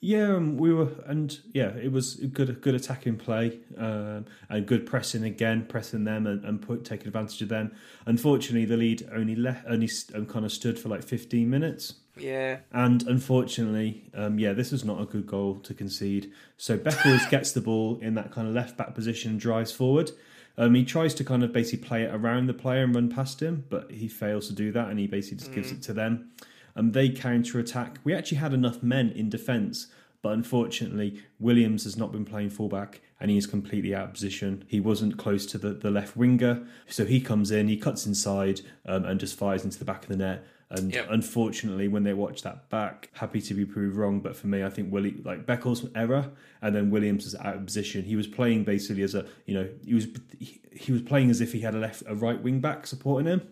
[0.00, 4.66] Yeah, um, we were, and yeah, it was a good, good attacking play um, and
[4.66, 7.74] good pressing again, pressing them and, and put, taking advantage of them.
[8.04, 11.94] Unfortunately, the lead only le- only um, kind of stood for like fifteen minutes.
[12.16, 16.30] Yeah, And unfortunately, um, yeah, this was not a good goal to concede.
[16.56, 20.12] So Beckles gets the ball in that kind of left back position and drives forward.
[20.56, 23.42] Um, he tries to kind of basically play it around the player and run past
[23.42, 26.30] him, but he fails to do that and he basically just gives it to them.
[26.76, 27.98] Um, they counter attack.
[28.04, 29.88] We actually had enough men in defence,
[30.22, 34.64] but unfortunately, Williams has not been playing fullback and he is completely out of position.
[34.68, 38.60] He wasn't close to the, the left winger, so he comes in, he cuts inside
[38.86, 40.44] um, and just fires into the back of the net.
[40.76, 41.06] And Yep.
[41.10, 44.20] unfortunately, when they watch that back, happy to be proved wrong.
[44.20, 46.30] But for me, I think Willie like Beckles error,
[46.62, 48.04] and then Williams is out of position.
[48.04, 50.06] He was playing basically as a you know he was
[50.38, 53.26] he, he was playing as if he had a left a right wing back supporting
[53.26, 53.42] him.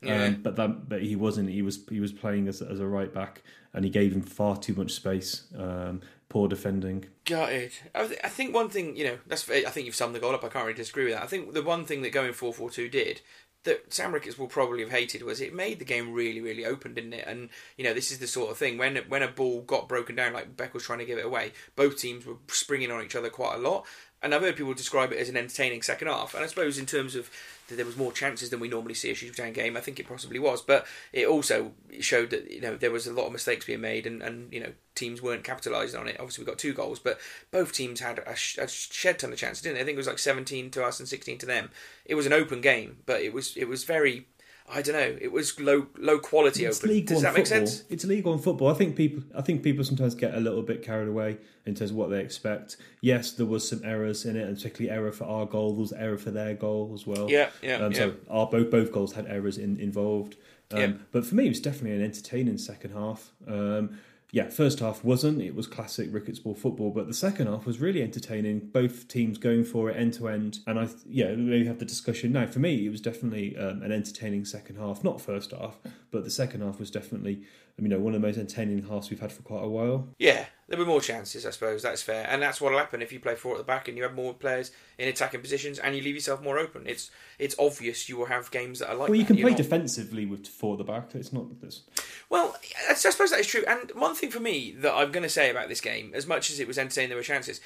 [0.00, 0.24] Yeah.
[0.26, 1.50] Um, but that but he wasn't.
[1.50, 3.42] He was he was playing as as a right back,
[3.74, 5.44] and he gave him far too much space.
[5.58, 7.06] Um, poor defending.
[7.24, 7.72] Gutted.
[7.94, 9.50] I, th- I think one thing, you know, that's.
[9.50, 10.44] I think you've summed the goal up.
[10.44, 11.22] I can't really disagree with that.
[11.24, 13.22] I think the one thing that going four four two did
[13.64, 16.94] that Sam Ricketts will probably have hated was it made the game really really open,
[16.94, 17.24] didn't it?
[17.26, 20.16] And you know, this is the sort of thing when when a ball got broken
[20.16, 23.16] down, like Beck was trying to give it away, both teams were springing on each
[23.16, 23.86] other quite a lot.
[24.22, 26.34] And I've heard people describe it as an entertaining second half.
[26.34, 27.30] And I suppose in terms of
[27.68, 30.08] that there was more chances than we normally see a shootout game, I think it
[30.08, 30.60] possibly was.
[30.60, 34.06] But it also showed that you know there was a lot of mistakes being made,
[34.06, 36.16] and, and you know teams weren't capitalising on it.
[36.18, 39.38] Obviously, we got two goals, but both teams had a, sh- a shed ton of
[39.38, 39.82] chances, didn't they?
[39.82, 41.70] I think it was like seventeen to us and sixteen to them.
[42.04, 44.26] It was an open game, but it was it was very.
[44.70, 45.16] I don't know.
[45.20, 46.90] It was low low quality It's open.
[46.90, 47.66] League Does that make football.
[47.66, 47.84] sense?
[47.88, 48.68] It's League One football.
[48.68, 49.22] I think people.
[49.34, 52.20] I think people sometimes get a little bit carried away in terms of what they
[52.20, 52.76] expect.
[53.00, 55.72] Yes, there was some errors in it, and particularly error for our goal.
[55.72, 57.30] There was error for their goal as well.
[57.30, 57.98] Yeah, yeah, Um, yeah.
[57.98, 60.36] So our both both goals had errors in, involved.
[60.70, 60.92] Um, Yeah.
[61.12, 63.32] But for me, it was definitely an entertaining second half.
[63.46, 63.98] Um,
[64.30, 65.40] yeah, first half wasn't.
[65.40, 68.60] It was classic Ricketts ball football, but the second half was really entertaining.
[68.60, 72.32] Both teams going for it end to end, and I yeah we have the discussion
[72.32, 72.46] now.
[72.46, 75.02] For me, it was definitely um, an entertaining second half.
[75.02, 75.78] Not first half,
[76.10, 77.42] but the second half was definitely
[77.78, 80.08] you know one of the most entertaining halves we've had for quite a while.
[80.18, 81.82] Yeah, there were more chances, I suppose.
[81.82, 84.02] That's fair, and that's what'll happen if you play four at the back and you
[84.02, 86.82] have more players in attacking positions and you leave yourself more open.
[86.86, 89.08] It's it's obvious you will have games that are like.
[89.08, 89.28] Well, you that.
[89.34, 91.14] can play not- defensively with four at the back.
[91.14, 91.82] It's not this.
[92.28, 92.54] Well,
[92.90, 93.64] I suppose that is true.
[93.66, 96.50] And one thing for me that I'm going to say about this game, as much
[96.50, 97.60] as it was entertaining, there were chances.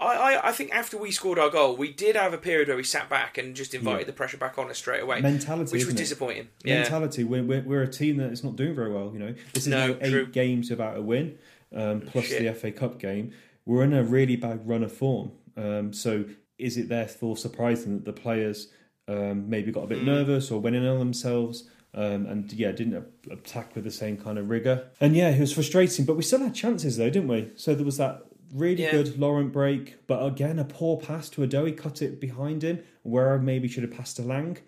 [0.00, 0.04] I,
[0.36, 2.84] I, I think after we scored our goal, we did have a period where we
[2.84, 4.06] sat back and just invited Yeah.
[4.06, 5.96] the pressure back on us straight away, Mentality, which was it?
[5.96, 6.48] disappointing.
[6.62, 7.24] Yeah, mentality.
[7.24, 9.10] We're, we're we're a team that is not doing very well.
[9.12, 10.26] You know, this is No, eight true.
[10.26, 11.36] games without a win,
[11.74, 12.42] um, plus Shit.
[12.42, 13.32] the FA Cup game.
[13.66, 15.32] We're in a really bad run of form.
[15.56, 16.24] Um, so,
[16.58, 18.68] is it therefore surprising that the players
[19.06, 19.90] um, maybe got a Mm.
[19.90, 21.68] bit nervous or went in on themselves?
[21.94, 24.88] Um, and yeah, didn't attack with the same kind of rigor.
[25.00, 27.50] And yeah, it was frustrating, but we still had chances though, didn't we?
[27.56, 28.90] So there was that really Yeah.
[28.92, 31.66] good Laurent break, but again a poor pass to Udoh.
[31.66, 34.58] He cut it behind him where maybe should have passed to Lang.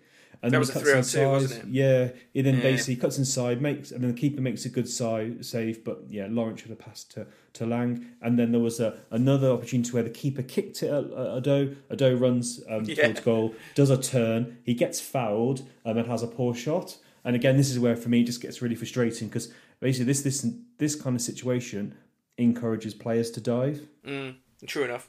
[0.43, 1.21] And That was a three on inside.
[1.21, 1.69] two, wasn't it?
[1.69, 2.61] Yeah, he then Yeah.
[2.63, 6.27] basically cuts inside, makes and then the keeper makes a good side save, but yeah,
[6.31, 8.07] Laurent should have passed to, to Lang.
[8.23, 11.11] And then there was a, another opportunity where the keeper kicked it at, at
[11.43, 11.75] Udoh.
[11.91, 12.95] Udoh runs um, Yeah.
[13.05, 16.97] towards goal, does a turn, he gets fouled, um, and has a poor shot.
[17.23, 20.21] And again, this is where for me it just gets really frustrating because basically this
[20.23, 20.47] this
[20.79, 21.93] this kind of situation
[22.39, 23.87] encourages players to dive.
[24.05, 24.35] Mm,
[24.65, 25.07] true enough.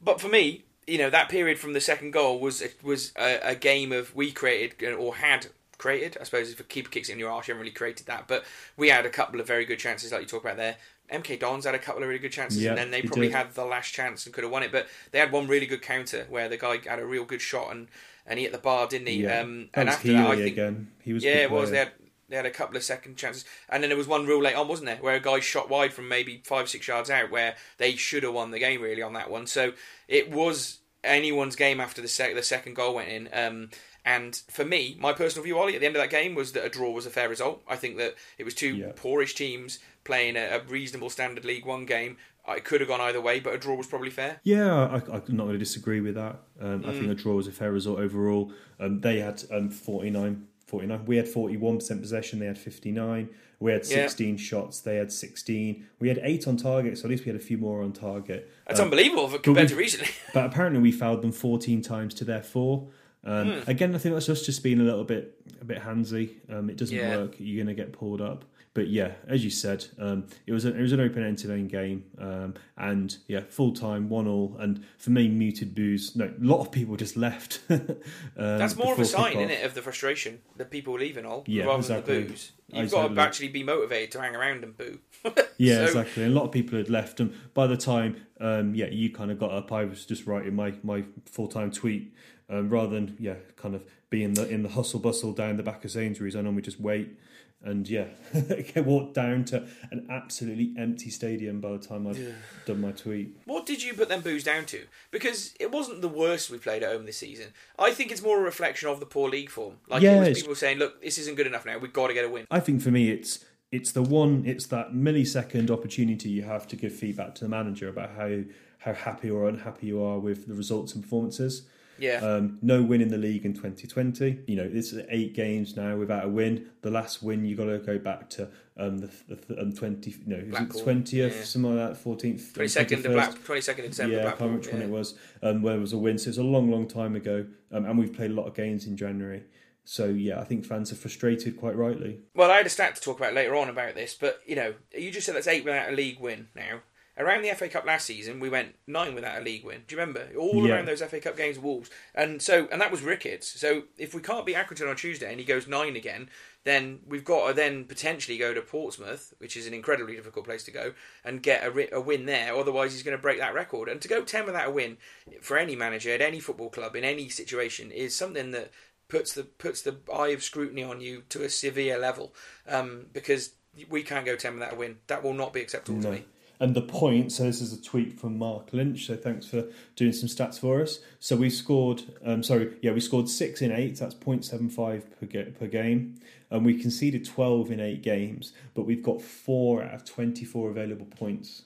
[0.00, 3.54] But for me, you know, that period from the second goal was was a, a
[3.54, 5.46] game of we created or had
[5.78, 6.16] created.
[6.20, 8.26] I suppose if a keeper kicks it in your arse, you haven't really created that.
[8.28, 8.44] But
[8.76, 10.76] we had a couple of very good chances, like you talk about there.
[11.12, 13.34] MK Dons had a couple of really good chances, Yeah, and then they probably did.
[13.36, 14.70] had the last chance and could have won it.
[14.70, 17.72] But they had one really good counter where the guy had a real good shot
[17.72, 17.88] and,
[18.26, 19.22] and he hit the bar, didn't he?
[19.24, 20.88] Yeah, Um, and was after Healey that, I think again.
[21.02, 21.70] He was yeah, it was.
[21.72, 21.92] They had
[22.30, 24.68] they had a couple of second chances, and then there was one real late on,
[24.68, 27.96] wasn't there, where a guy shot wide from maybe five six yards out, where they
[27.96, 29.46] should have won the game really on that one.
[29.46, 29.72] So
[30.08, 33.28] it was anyone's game after the sec- the second goal went in.
[33.32, 33.70] Um,
[34.04, 36.64] and for me, my personal view, Ollie, at the end of that game was that
[36.64, 37.62] a draw was a fair result.
[37.68, 38.92] I think that it was two Yeah.
[38.96, 42.16] poorish teams playing a, a reasonable standard League One game.
[42.48, 44.40] It could have gone either way, but a draw was probably fair.
[44.42, 46.36] Yeah, I, I, I'm not going to disagree with that.
[46.60, 47.10] Um, I think Mm.
[47.10, 48.50] a draw was a fair result overall.
[48.80, 51.04] Um, they had um, 49, 49.
[51.06, 52.38] We had 41% possession.
[52.38, 53.28] They had 59.
[53.58, 54.06] We had Yeah.
[54.06, 54.80] 16 shots.
[54.80, 55.84] They had 16.
[55.98, 58.48] We had eight on target, so at least we had a few more on target.
[58.66, 60.08] That's Um, unbelievable for- compared to recently.
[60.34, 62.88] but apparently we fouled them 14 times to their four.
[63.22, 63.70] Um, Hmm.
[63.70, 66.30] Again, I think that's us just being a little bit a bit handsy.
[66.48, 67.16] Um, it doesn't Yeah.
[67.18, 67.34] work.
[67.38, 68.46] You're going to get pulled up.
[68.72, 72.04] But yeah, as you said, um, it was a, it was an open entertaining game,
[72.18, 74.56] um, and yeah, full time one all.
[74.60, 76.14] And for me, muted booze.
[76.14, 77.60] No, a lot of people just left.
[77.68, 77.96] um,
[78.36, 81.64] That's more of a sign, isn't it, of the frustration that people leaving all Yeah,
[81.64, 82.14] rather exactly.
[82.14, 82.52] than the booze.
[82.68, 83.08] You've Exactly.
[83.08, 85.00] got to actually be motivated to hang around and boo.
[85.58, 86.22] Yeah, So- exactly.
[86.22, 89.32] And a lot of people had left, and by the time, um, yeah, you kind
[89.32, 89.72] of got up.
[89.72, 92.14] I was just writing my, my full time tweet
[92.48, 95.62] um, rather than yeah, kind of be in the in the hustle bustle down the
[95.64, 96.36] back of Sainsbury's.
[96.36, 97.18] I normally just wait
[97.62, 98.06] and yeah,
[98.76, 102.34] walked down to an absolutely empty stadium by the time I'd
[102.64, 103.36] done my tweet.
[103.44, 104.86] What did you put them boos down to?
[105.10, 107.48] Because it wasn't the worst we played at home this season.
[107.78, 109.74] I think it's more a reflection of the poor league form.
[109.88, 111.78] Like Yeah, it was people saying, "Look, this isn't good enough now.
[111.78, 114.66] We've got to get a win." I think for me, it's it's the one, it's
[114.66, 118.42] that millisecond opportunity you have to give feedback to the manager about how
[118.78, 121.62] how happy or unhappy you are with the results and performances.
[122.00, 124.40] Yeah, Um, no win in the league in 2020.
[124.46, 126.70] You know, it's eight games now without a win.
[126.82, 130.36] The last win, you got to go back to um, the, the um, 20, no,
[130.36, 131.44] is it 20th, yeah.
[131.44, 134.16] something like that, 14th, twenty second of Black, twenty second of December.
[134.16, 136.18] yeah, I can't remember which one it was, um, where it was a win.
[136.18, 137.46] So it's a long, long time ago.
[137.72, 139.44] Um, and we've played a lot of games in January.
[139.84, 142.20] So yeah, I think fans are frustrated quite rightly.
[142.34, 144.74] Well, I had a stat to talk about later on about this, but you know,
[144.96, 146.80] you just said that's eight without a league win now.
[147.20, 149.82] Around the FA Cup last season, we went nine without a league win.
[149.86, 150.28] Do you remember?
[150.38, 150.74] All Yeah.
[150.74, 153.60] around those FA Cup games, Wolves, and so and that was Ricketts.
[153.60, 156.30] So if we can't beat Accrington on Tuesday and he goes nine again,
[156.64, 160.62] then we've got to then potentially go to Portsmouth, which is an incredibly difficult place
[160.64, 160.94] to go,
[161.24, 162.54] and get a, ri- a win there.
[162.56, 163.88] Otherwise, he's going to break that record.
[163.88, 164.96] And to go ten without a win
[165.42, 168.70] for any manager at any football club in any situation is something that
[169.08, 172.32] puts the puts the eye of scrutiny on you to a severe level
[172.68, 173.50] um, because
[173.88, 174.98] we can't go 10 without a win.
[175.08, 176.24] That will not be acceptable to me.
[176.60, 179.64] And the point, so this is a tweet from Mark Lynch, so thanks for
[179.96, 181.00] doing some stats for us.
[181.18, 185.66] So we scored, um, sorry, yeah, we scored six in eight, that's 0.75 per, per
[185.66, 186.20] game.
[186.50, 191.06] And we conceded 12 in eight games, but we've got four out of 24 available
[191.06, 191.62] points.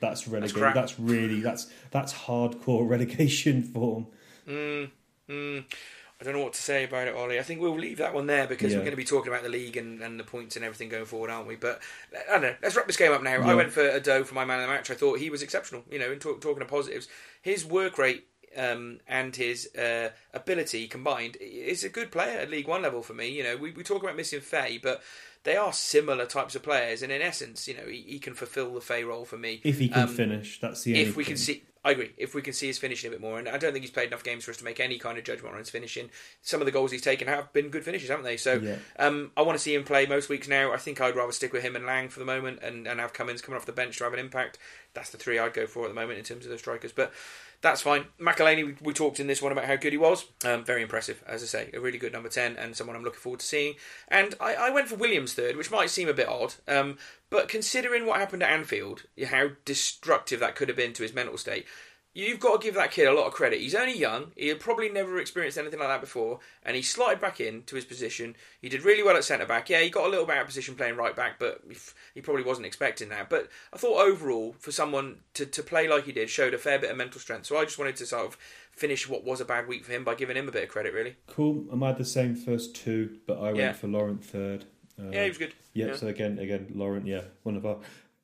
[0.00, 0.56] That's relegated.
[0.56, 0.74] crap.
[0.74, 4.06] That's, really, that's that's hardcore relegation form.
[4.46, 4.90] Mm,
[5.28, 5.64] mm,
[6.24, 7.38] I don't know what to say about it, Ollie.
[7.38, 8.78] I think we'll leave that one there because Yeah.
[8.78, 11.04] we're going to be talking about the league and, and the points and everything going
[11.04, 11.56] forward, aren't we?
[11.56, 11.80] But
[12.28, 12.54] I don't know.
[12.62, 13.42] Let's wrap this game up now.
[13.42, 14.90] I went for Udoh for my man of the match.
[14.90, 15.84] I thought he was exceptional.
[15.90, 17.08] You know, in talk, talking of positives,
[17.42, 22.68] his work rate um, and his uh, ability combined is a good player at League
[22.68, 23.28] One level for me.
[23.28, 25.02] You know, we, we talk about missing Faye, but
[25.42, 28.72] they are similar types of players, and in essence, you know, he, he can fulfil
[28.72, 29.60] the Faye role for me.
[29.62, 32.12] If he can Um, finish, that's the if we can see I agree.
[32.16, 34.08] If we can see his finishing a bit more, and I don't think he's played
[34.08, 36.08] enough games for us to make any kind of judgment on his finishing.
[36.40, 38.38] Some of the goals he's taken have been good finishes, haven't they?
[38.38, 38.76] So Yeah.
[38.98, 40.72] um, I want to see him play most weeks now.
[40.72, 43.12] I think I'd rather stick with him and Lang for the moment, and, and have
[43.12, 44.58] Cummings coming off the bench to have an impact.
[44.94, 46.92] That's the three I'd go for at the moment in terms of the strikers.
[46.92, 47.12] But
[47.64, 48.04] that's fine.
[48.20, 50.26] McElhaney, we, talked in this one about how good he was.
[50.44, 53.20] Um, very impressive, as I say, a really good number ten, and someone I'm looking
[53.20, 53.76] forward to seeing.
[54.08, 56.98] And I, I went for Williams third, which might seem a bit odd, um,
[57.30, 61.38] but considering what happened at Anfield, how destructive that could have been to his mental
[61.38, 61.64] state.
[62.14, 63.60] You've got to give that kid a lot of credit.
[63.60, 64.30] He's only young.
[64.36, 67.84] He had probably never experienced anything like that before, and he slotted back into his
[67.84, 68.36] position.
[68.62, 69.68] He did really well at centre back.
[69.68, 71.62] Yeah, he got a little bit out of position playing right back, but
[72.14, 73.28] he probably wasn't expecting that.
[73.28, 76.78] But I thought overall, for someone to, to play like he did, showed a fair
[76.78, 77.46] bit of mental strength.
[77.46, 78.38] So I just wanted to sort of
[78.70, 80.94] finish what was a bad week for him by giving him a bit of credit,
[80.94, 81.16] really.
[81.26, 81.66] Cool.
[81.72, 83.72] I had the same first two, but I went Yeah.
[83.72, 84.64] for Laurent third.
[84.98, 85.54] Uh, Yeah, he was good.
[85.72, 85.96] Yeah, Yeah.
[85.96, 87.78] so again, again, Laurent, yeah, one of our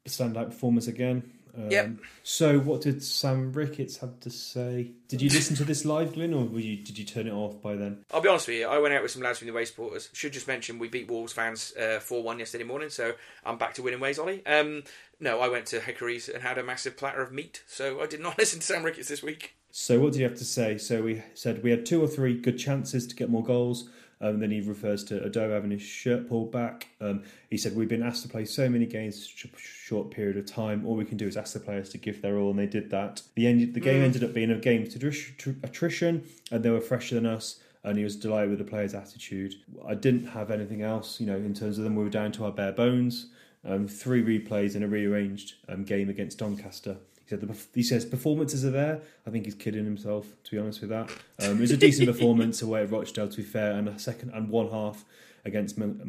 [0.07, 1.23] standout performers again.
[1.65, 1.91] Um, Yep.
[2.23, 4.93] So, what did Sam Ricketts have to say?
[5.09, 7.61] Did you listen to this live, Glyn, or were you, did you turn it off
[7.61, 8.05] by then?
[8.13, 8.67] I'll be honest with you.
[8.69, 10.09] I went out with some lads from the away supporters.
[10.13, 13.83] Should just mention we beat Wolves fans four one yesterday morning, so I'm back to
[13.83, 14.45] winning ways, Ollie.
[14.47, 14.85] Um,
[15.19, 18.21] no, I went to Hickory's and had a massive platter of meat, so I did
[18.21, 19.55] not listen to Sam Ricketts this week.
[19.71, 20.79] So, what do you have to say?
[20.79, 23.89] So, we said we had two or three good chances to get more goals.
[24.23, 26.89] Um, then he refers to Udoh having his shirt pulled back.
[27.01, 30.11] Um, he said, We've been asked to play so many games in such a short
[30.11, 30.87] period of time.
[30.87, 32.91] All we can do is ask the players to give their all, and they did
[32.91, 33.23] that.
[33.35, 36.81] The, end, the game ended up being a game of attri- attrition, and they were
[36.81, 37.61] fresher than us.
[37.83, 39.55] And he was delighted with the players' attitude.
[39.89, 41.97] I didn't have anything else, you know, in terms of them.
[41.97, 43.31] We were down to our bare bones.
[43.65, 46.99] Um, three replays in a rearranged um, game against Doncaster.
[47.31, 49.03] He said the, he says performances are there.
[49.25, 51.11] I think he's kidding himself, to be honest with that.
[51.41, 54.31] Um, it was a decent performance away at Rochdale, to be fair, and a second
[54.31, 55.05] and one half
[55.45, 56.03] against Milton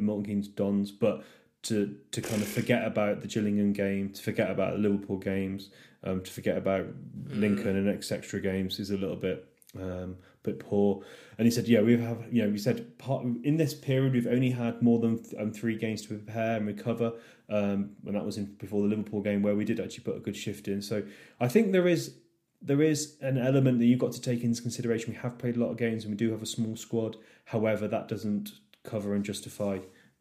[0.00, 0.90] Milton Keynes Dons.
[0.90, 1.22] But
[1.64, 5.70] to to kind of forget about the Gillingham game, to forget about the Liverpool games,
[6.02, 6.86] um, to forget about
[7.28, 8.40] Lincoln and etc.
[8.40, 9.46] games is a little bit
[9.78, 11.02] um, bit poor.
[11.36, 14.26] And he said, yeah, we have, you know, we said part, in this period we've
[14.26, 17.12] only had more than um, three games to prepare and recover,
[17.48, 20.20] um, and that was in before the Liverpool game where we did actually put a
[20.20, 20.82] good shift in.
[20.82, 21.02] So
[21.40, 22.16] I think there is
[22.60, 25.12] there is an element that you've got to take into consideration.
[25.12, 27.16] We have played a lot of games and we do have a small squad.
[27.44, 28.50] However, that doesn't
[28.82, 29.78] cover and justify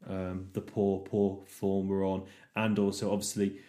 [0.07, 3.59] um, the poor, poor form we're on, and also obviously.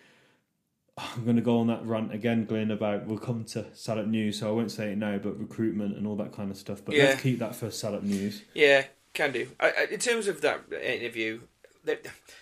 [1.15, 4.41] I'm going to go on that rant again, Glenn, about we'll come to Salop News,
[4.41, 6.85] so I won't say it now, but recruitment and all that kind of stuff.
[6.85, 7.05] But Yeah.
[7.05, 8.43] let's keep that for Salop News.
[8.55, 8.85] Yeah,
[9.15, 9.49] can do.
[9.61, 11.41] I, I, in terms of that interview,
[11.85, 11.99] there,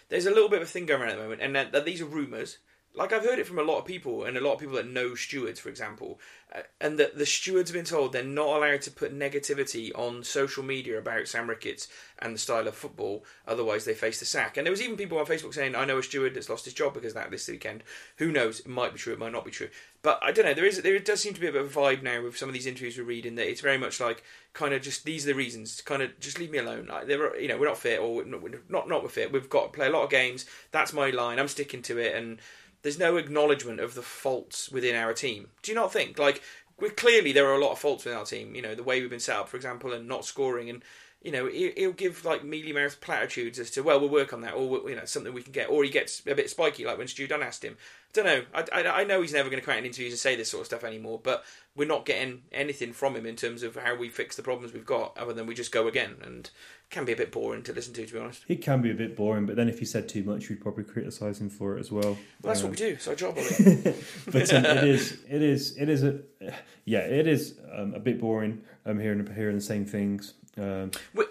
[0.09, 1.85] there's a little bit of a thing going around at the moment, and that, that
[1.85, 2.59] these are rumours.
[2.97, 4.89] Like I've heard it from a lot of people, and a lot of people that
[4.89, 6.19] know stewards, for example,
[6.55, 10.25] uh, and that the stewards have been told they're not allowed to put negativity on
[10.25, 11.89] social media about Sam Ricketts
[12.19, 14.57] and the style of football, otherwise they face the sack.
[14.57, 16.73] And there was even people on Facebook saying, "I know a steward that's lost his
[16.75, 17.85] job because of that this weekend."
[18.17, 18.61] Who knows?
[18.61, 19.13] It might be true.
[19.13, 19.69] It might not be true.
[20.01, 20.55] But I don't know.
[20.55, 22.49] There is there does seem to be a bit of a vibe now with some
[22.49, 24.23] of these interviews we're reading that it's very much like
[24.53, 25.83] kind of just these are the reasons.
[25.83, 26.87] Kind of just leave me alone.
[26.87, 29.33] Like, there you know, we're not fit or we're not we're not not we're fit.
[29.33, 30.47] We've got to play a lot of games.
[30.71, 31.39] That's my line.
[31.39, 32.39] I'm sticking to it and
[32.87, 35.49] there's no acknowledgement of the faults within our team.
[35.63, 36.21] Do you not think?
[36.21, 36.41] Like,
[36.79, 38.55] we clearly there are a lot of faults within our team.
[38.55, 40.85] You know, the way we've been set up, for example, and not scoring, and
[41.21, 44.43] you know, he- he'll give like mealy mouthed platitudes as to, well, we'll work on
[44.43, 46.97] that, or you know, something we can get, or he gets a bit spiky, like
[46.97, 47.77] when Stu Dunn asked him.
[48.13, 48.43] Don't know.
[48.55, 50.51] I, I, I know he's never going to come out in interviews and say this
[50.51, 51.45] sort of stuff anymore, but
[51.75, 54.87] we're not getting anything from him in terms of how we fix the problems we've
[54.87, 57.73] got, other than we just go again, and it can be a bit boring to
[57.75, 58.45] listen to, to be honest.
[58.49, 60.85] It can be a bit boring, but then if he said too much, we'd probably
[60.85, 62.03] criticise him for it as well.
[62.03, 62.93] Well, that's Um, what we do.
[62.95, 63.37] It's our job.
[64.33, 66.21] But um, it is it is it is a
[66.85, 71.25] yeah it is um, a bit boring um hearing hearing the same things um We-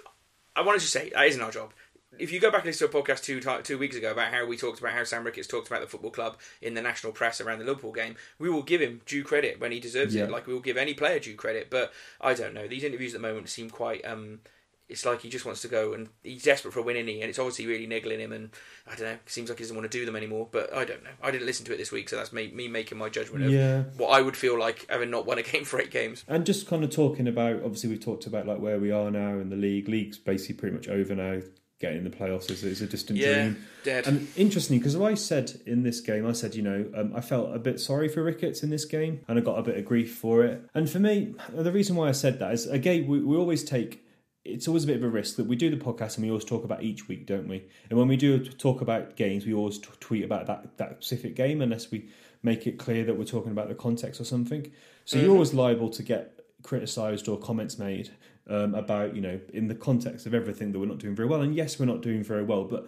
[0.55, 1.73] I wanted to say that isn't our job.
[2.20, 4.45] If you go back and listen to a podcast two two weeks ago about how
[4.45, 7.41] we talked about how Sam Ricketts talked about the football club in the national press
[7.41, 10.24] around the Liverpool game, we will give him due credit when he deserves Yeah.
[10.26, 10.32] it.
[10.32, 11.70] Like we will give any player due credit.
[11.70, 12.68] But I don't know.
[12.68, 14.03] These interviews at the moment seem quite.
[14.05, 14.39] Um,
[14.88, 17.20] it's like he just wants to go and he's desperate for a win, isn't he?
[17.22, 18.32] And it's obviously really niggling him.
[18.32, 18.51] And
[18.86, 19.11] I don't know.
[19.13, 20.47] It seems like he doesn't want to do them anymore.
[20.51, 21.09] But I don't know.
[21.24, 23.51] I didn't listen to it this week, so that's me, me making my judgment of
[23.51, 26.24] yeah what I would feel like having not won a game for eight games.
[26.28, 29.39] and just kind of talking about obviously we've talked about like where we are now
[29.39, 31.41] in the league league's basically pretty much over now
[31.86, 34.08] getting in the playoffs is, is a distant Yeah, dream dead.
[34.08, 37.56] And interesting because I said in this game, I said, you know, um, I felt
[37.56, 40.16] a bit sorry for Ricketts in this game, and I got a bit of grief
[40.16, 40.68] for it.
[40.74, 44.02] And for me, the reason why I said that is again, we, we always take.
[44.44, 46.46] It's always a bit of a risk that we do the podcast and we always
[46.46, 47.64] talk about each week, don't we?
[47.90, 51.36] And when we do talk about games, we always t- tweet about that that specific
[51.36, 52.10] game unless we
[52.44, 54.72] make it clear that we're talking about the context or something.
[55.06, 58.12] So you're always liable to get criticised or comments made
[58.50, 61.41] um, about, you know, in the context of everything that we're not doing very well.
[61.41, 62.88] And yes, we're not doing very well, but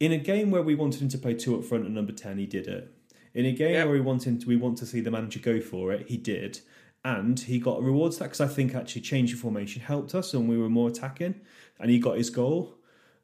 [0.00, 2.38] in a game where we wanted him to play two up front and number ten,
[2.38, 2.92] he did it.
[3.34, 3.86] In a game Yep.
[3.86, 6.60] where we wanted to, we want to see the manager go for it, he did,
[7.04, 10.58] and he got rewards that because I think actually changing formation helped us and we
[10.58, 11.36] were more attacking,
[11.78, 12.76] and he got his goal.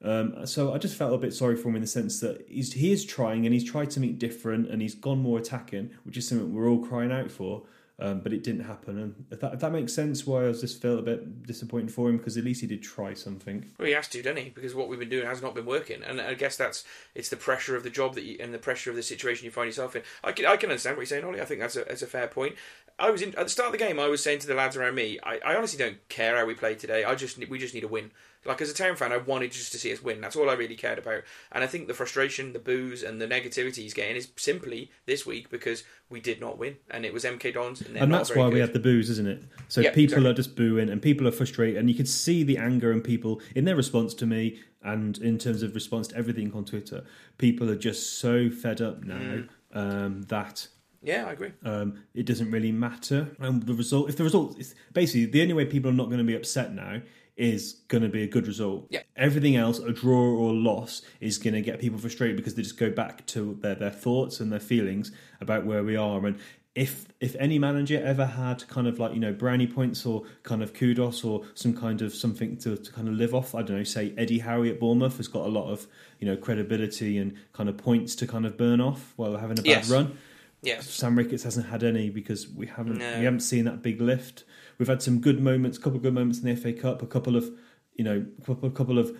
[0.03, 2.75] Um, so I just felt a bit sorry for him in the sense that he's
[2.75, 6.29] he is trying and he's tried something different and he's gone more attacking, which is
[6.29, 7.65] something we're all crying out for.
[7.99, 10.61] Um, but it didn't happen, and if that, if that makes sense, why I was
[10.61, 13.71] just felt a bit disappointed for him because at least he did try something.
[13.79, 14.51] Well, he has to, doesn't he?
[14.51, 16.85] Because what we've been doing has not been working, and I guess that's
[17.15, 19.51] it's the pressure of the job that you, and the pressure of the situation you
[19.51, 20.03] find yourself in.
[20.23, 21.41] I can I can understand what you're saying, Ollie.
[21.41, 22.57] I think that's a that's a fair point.
[22.99, 23.99] I was in, at the start of the game.
[23.99, 26.55] I was saying to the lads around me, I, I honestly don't care how we
[26.55, 27.05] play today.
[27.05, 28.11] I just we just need a win.
[28.47, 30.21] Like as a town fan, I wanted just to see us win.
[30.21, 31.23] That's all I really cared about.
[31.53, 35.27] And I think the frustration, the booze, and the negativity he's getting is simply this
[35.27, 38.45] week because we did not win, and it was MK Dons, and, and that's why
[38.45, 38.55] good.
[38.55, 39.43] we had the booze, isn't it?
[39.69, 40.31] So yeah, people exactly.
[40.31, 43.41] are just booing, and people are frustrated, and you could see the anger in people
[43.55, 47.05] in their response to me, and in terms of response to everything on Twitter.
[47.39, 49.49] People are just so fed up now mm.
[49.73, 50.69] um, that
[51.03, 51.53] yeah, I agree.
[51.65, 53.29] Um, it doesn't really matter.
[53.39, 56.19] And the result, if the result is basically the only way people are not going
[56.19, 57.01] to be upset now
[57.37, 58.87] is going to be a good result.
[58.89, 59.03] Yeah.
[59.15, 62.63] Everything else, a draw or a loss, is going to get people frustrated because they
[62.63, 66.25] just go back to their, their thoughts and their feelings about where we are.
[66.27, 66.39] And
[66.75, 70.63] if if any manager ever had kind of like you know brownie points or kind
[70.63, 73.79] of kudos or some kind of something to, to kind of live off, I don't
[73.79, 75.87] know, say Eddie Howe at Bournemouth has got a lot of
[76.21, 79.63] you know credibility and kind of points to kind of burn off while having a
[79.63, 79.91] bad yes.
[79.91, 80.19] run.
[80.63, 80.89] Yes.
[80.89, 83.19] Sam Ricketts hasn't had any because we haven't no.
[83.19, 84.45] we haven't seen that big lift
[84.79, 87.07] we've had some good moments, a couple of good moments in the FA Cup, a
[87.07, 87.51] couple of
[87.97, 89.17] you know, a couple, of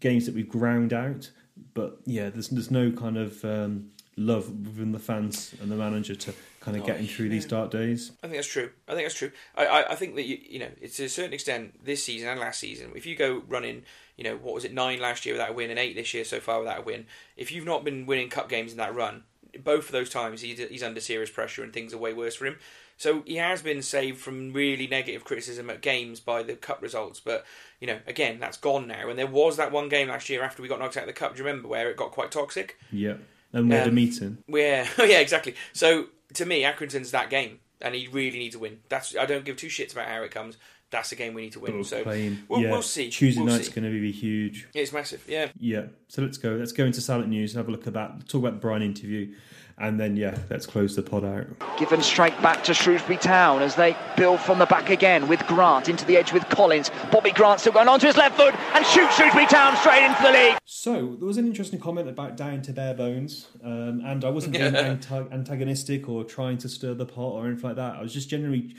[0.00, 1.30] games that we've ground out.
[1.74, 6.14] But yeah, there's there's no kind of um, love within the fans and the manager
[6.14, 7.32] to kind of oh, getting through yeah.
[7.32, 8.12] these dark days.
[8.22, 8.70] I think that's true.
[8.88, 9.30] I think that's true.
[9.54, 12.28] I, I, I think that you, you know it's to a certain extent this season
[12.28, 12.92] and last season.
[12.94, 13.82] If you go running,
[14.16, 16.24] you know what was it nine last year without a win and eight this year
[16.24, 17.06] so far without a win.
[17.36, 19.22] If you've not been winning cup games in that run,
[19.62, 22.46] both of those times he's, he's under serious pressure and things are way worse for
[22.46, 22.58] him.
[22.96, 27.20] So he has been saved from really negative criticism at games by the cup results.
[27.20, 27.44] But,
[27.80, 29.08] you know, again, that's gone now.
[29.08, 31.12] And there was that one game last year after we got knocked out of the
[31.12, 32.78] cup, do you remember, where it got quite toxic?
[32.90, 33.14] Yeah.
[33.52, 34.38] And we had um, a meeting.
[34.48, 35.54] Yeah, yeah, exactly.
[35.72, 37.60] So to me, Accrington's that game.
[37.82, 38.78] And he really needs to win.
[38.88, 40.56] That's I don't give two shits about how it comes
[40.90, 41.82] that's a game we need to win.
[41.84, 42.70] So we'll, yeah.
[42.70, 43.10] we'll, see.
[43.10, 44.68] Tuesday we'll night's going to be huge.
[44.72, 45.48] It's massive, yeah.
[45.58, 45.86] Yeah.
[46.08, 46.50] So let's go.
[46.50, 48.28] Let's go into silent news and have a look at that.
[48.28, 49.34] Talk about the Brian interview.
[49.78, 51.78] And then, yeah, let's close the pod out.
[51.78, 55.90] Given straight back to Shrewsbury Town as they build from the back again with Grant
[55.90, 56.90] into the edge with Collins.
[57.12, 60.22] Bobby Grant still going on to his left foot and shoots Shrewsbury Town straight into
[60.22, 60.56] the league.
[60.64, 63.48] So, there was an interesting comment about down to bare bones.
[63.62, 67.76] Um, and I wasn't being antagonistic or trying to stir the pot or anything like
[67.76, 67.96] that.
[67.96, 68.74] I was just generally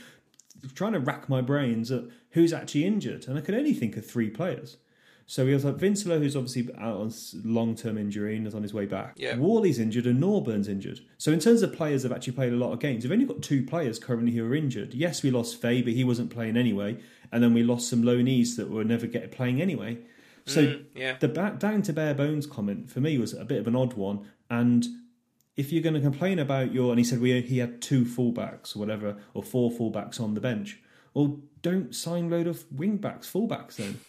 [0.74, 3.28] trying to rack my brains at who's actually injured.
[3.28, 4.78] And I could only think of three players.
[5.30, 7.12] So we have like Vincelow, who's obviously out on
[7.44, 9.16] long term injury and is on his way back.
[9.18, 9.36] Yeah.
[9.36, 11.02] Whalley's injured and Norburn's injured.
[11.18, 13.26] So in terms of players that have actually played a lot of games, we've only
[13.26, 14.94] got two players currently who are injured.
[14.94, 16.98] Yes, we lost Faye, but he wasn't playing anyway.
[17.30, 19.98] And then we lost some low knees that were never get playing anyway.
[20.46, 21.18] So mm, yeah.
[21.20, 23.94] the back down to bare bones comment for me was a bit of an odd
[23.96, 24.26] one.
[24.50, 24.86] And
[25.58, 28.78] if you're going to complain about your and he said we he had two fullbacks
[28.78, 30.80] or whatever or four fullbacks on the bench,
[31.14, 34.00] well, don't sign load of wingbacks, fullbacks then.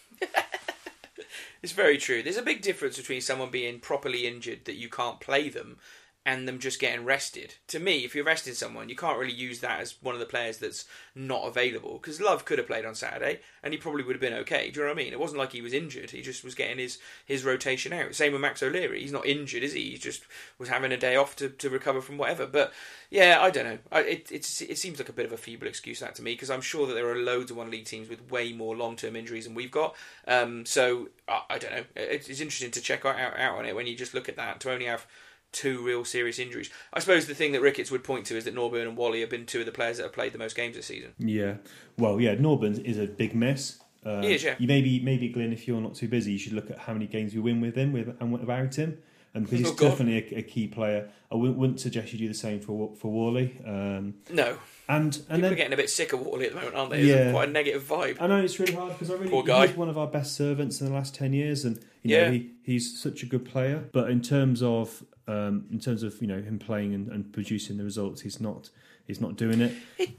[1.61, 2.23] It's very true.
[2.23, 5.77] There's a big difference between someone being properly injured that you can't play them
[6.25, 7.55] and them just getting rested.
[7.67, 10.25] To me, if you're resting someone, you can't really use that as one of the
[10.25, 11.93] players that's not available.
[11.93, 14.69] Because Love could have played on Saturday, and he probably would have been okay.
[14.69, 15.13] Do you know what I mean?
[15.13, 18.13] It wasn't like he was injured; he just was getting his his rotation out.
[18.15, 19.91] Same with Max O'Leary; he's not injured, is he?
[19.91, 20.23] He just
[20.57, 22.45] was having a day off to, to recover from whatever.
[22.45, 22.73] But
[23.09, 23.79] yeah, I don't know.
[23.91, 24.43] I, it it
[24.77, 26.93] seems like a bit of a feeble excuse that to me because I'm sure that
[26.93, 29.71] there are loads of one league teams with way more long term injuries than we've
[29.71, 29.95] got.
[30.27, 31.85] Um, so I, I don't know.
[31.95, 34.59] It, it's interesting to check out, out on it when you just look at that
[34.59, 35.07] to only have
[35.51, 36.69] two real serious injuries.
[36.93, 39.29] I suppose the thing that Ricketts would point to is that Norburn and Whalley have
[39.29, 41.13] been two of the players that have played the most games this season.
[41.17, 41.55] Yeah,
[41.97, 43.79] well, yeah, Norburn is a big miss.
[44.05, 44.55] Uh, he is, yeah.
[44.59, 47.07] You maybe, maybe Glenn, if you're not too busy, you should look at how many
[47.07, 48.97] games we win with him with and without him.
[49.33, 52.27] And because he's oh, definitely a, a, key player, I wouldn't, wouldn't, suggest you do
[52.27, 53.61] the same for for Whalley.
[53.63, 56.57] Um, no, and and People then are getting a bit sick of Whalley at the
[56.57, 57.03] moment, aren't they?
[57.03, 58.17] Yeah, quite a negative vibe.
[58.19, 59.67] I know it's really hard because I really Poor guy.
[59.67, 62.31] he's one of our best servants in the last ten years, and you know, yeah.
[62.31, 63.87] he, he's such a good player.
[63.91, 67.77] But in terms of um, in terms of you know him playing and, and, producing
[67.77, 68.71] the results, he's not
[69.05, 69.73] he's not doing it.
[69.99, 70.09] it,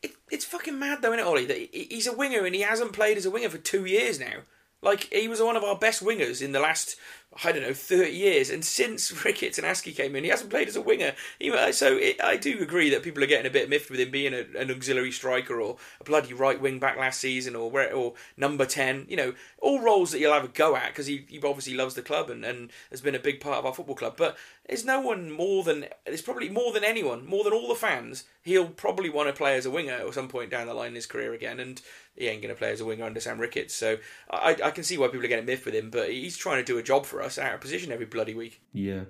[0.00, 1.46] it it's fucking mad though, isn't it, Ollie?
[1.46, 4.42] That he's a winger and he hasn't played as a winger for two years now.
[4.80, 6.96] Like he was one of our best wingers in the last
[7.44, 8.50] I don't know, 30 years.
[8.50, 11.14] And since Ricketts and Askey came in, he hasn't played as a winger.
[11.40, 14.10] Uh, so it, I do agree that people are getting a bit miffed with him
[14.10, 17.94] being a, an auxiliary striker or a bloody right wing back last season or where,
[17.94, 19.06] or number 10.
[19.08, 21.94] You know, all roles that he'll have a go at because he, he obviously loves
[21.94, 24.14] the club and, and has been a big part of our football club.
[24.16, 27.74] But there's no one more than, there's probably more than anyone, more than all the
[27.74, 30.88] fans, he'll probably want to play as a winger at some point down the line
[30.88, 31.60] in his career again.
[31.60, 31.80] And
[32.16, 33.74] he ain't going to play as a winger under Sam Ricketts.
[33.74, 33.98] So
[34.30, 36.64] I, I can see why people are getting miffed with him, but he's trying to
[36.64, 38.60] do a job for for us out of position every bloody week.
[38.72, 39.02] Yeah,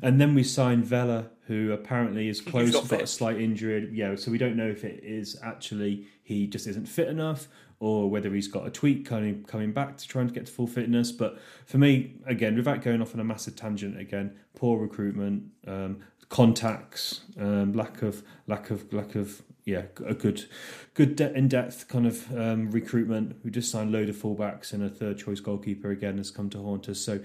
[0.00, 3.88] and then we signed Vela, who apparently is close, not got a slight injury.
[3.92, 7.48] Yeah, so we don't know if it is actually he just isn't fit enough,
[7.80, 10.52] or whether he's got a tweak kind of coming back to trying to get to
[10.52, 11.12] full fitness.
[11.12, 16.00] But for me, again, without going off on a massive tangent, again, poor recruitment, um,
[16.28, 20.46] contacts, um, lack of lack of lack of yeah, a good
[20.94, 23.36] good de- in depth kind of um, recruitment.
[23.44, 26.50] We just signed a load of fullbacks and a third choice goalkeeper again has come
[26.50, 26.98] to haunt us.
[26.98, 27.20] So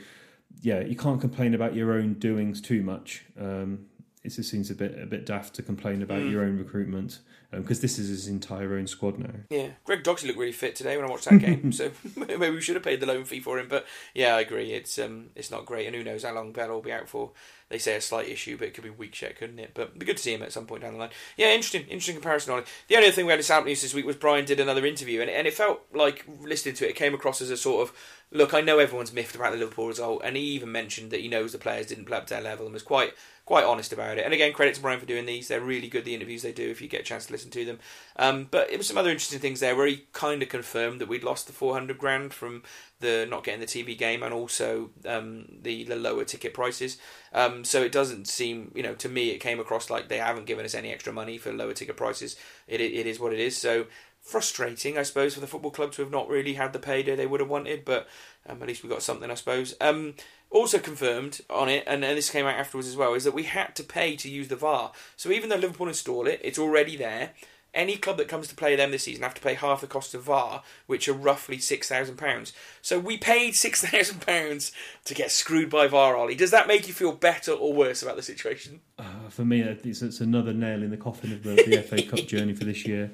[0.62, 3.24] yeah, you can't complain about your own doings too much.
[3.40, 3.86] Um,
[4.24, 6.32] it just seems a bit a bit daft to complain about Mm.
[6.32, 9.30] your own recruitment because this is his entire own squad now.
[9.50, 12.60] Yeah, Greg Docherty looked really fit today when I watched that game, so maybe we
[12.60, 13.68] should have paid the loan fee for him.
[13.70, 16.70] But yeah, I agree, it's um, it's not great, and who knows how long Bell
[16.70, 17.32] will be out for.
[17.70, 19.72] They say a slight issue, but it could be weeks yet, couldn't it?
[19.74, 21.10] But it'd be good to see him at some point down the line.
[21.36, 22.68] Yeah, interesting, interesting comparison on it.
[22.88, 24.86] The only other thing we had in Salop News this week was Brian did another
[24.86, 27.88] interview, and, and it felt like listening to it, it came across as a sort
[27.88, 27.96] of
[28.32, 28.54] look.
[28.54, 31.52] I know everyone's miffed about the Liverpool result, and he even mentioned that he knows
[31.52, 33.14] the players didn't play up to their level and was quite
[33.48, 34.26] quite honest about it.
[34.26, 35.48] And again, credit to Brian for doing these.
[35.48, 37.64] They're really good, the interviews they do, if you get a chance to listen to
[37.64, 37.80] them.
[38.18, 41.08] Um, but it was some other interesting things there where he kind of confirmed that
[41.08, 42.64] we'd lost the 400 grand from
[43.00, 46.98] the not getting the TV game and also um, the, the lower ticket prices.
[47.32, 50.46] Um, so it doesn't seem, you know, to me it came across like they haven't
[50.46, 52.36] given us any extra money for lower ticket prices.
[52.68, 53.56] It, it is what it is.
[53.56, 53.86] So
[54.28, 57.26] frustrating, I suppose, for the football clubs who have not really had the payday they
[57.26, 58.08] would have wanted, but
[58.46, 59.74] um, at least we got something, I suppose.
[59.80, 60.16] Um,
[60.50, 63.44] also confirmed on it, and, and this came out afterwards as well, is that we
[63.44, 64.92] had to pay to use the VAR.
[65.16, 67.32] So even though Liverpool install it, it's already there.
[67.74, 70.14] Any club that comes to play them this season have to pay half the cost
[70.14, 72.52] of VAR, which are roughly six thousand pounds.
[72.82, 74.72] So we paid six thousand pounds
[75.06, 76.18] to get screwed by VAR.
[76.18, 78.82] Ollie, does that make you feel better or worse about the situation?
[78.98, 82.26] Uh, for me, it's, it's another nail in the coffin of the, the FA Cup
[82.26, 83.12] journey for this year.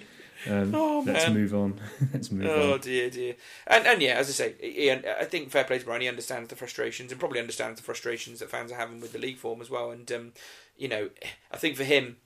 [0.49, 1.33] Um, Oh, let's man.
[1.33, 1.79] move on.
[2.13, 2.51] let's move on.
[2.59, 2.79] Oh on.
[2.79, 3.35] dear, dear.
[3.67, 6.01] And and yeah, as I say, Ian, I think fair play to Brian.
[6.01, 9.19] He understands the frustrations and probably understands the frustrations that fans are having with the
[9.19, 9.91] league form as well.
[9.91, 10.33] And um,
[10.77, 11.09] you know,
[11.51, 12.17] I think for him,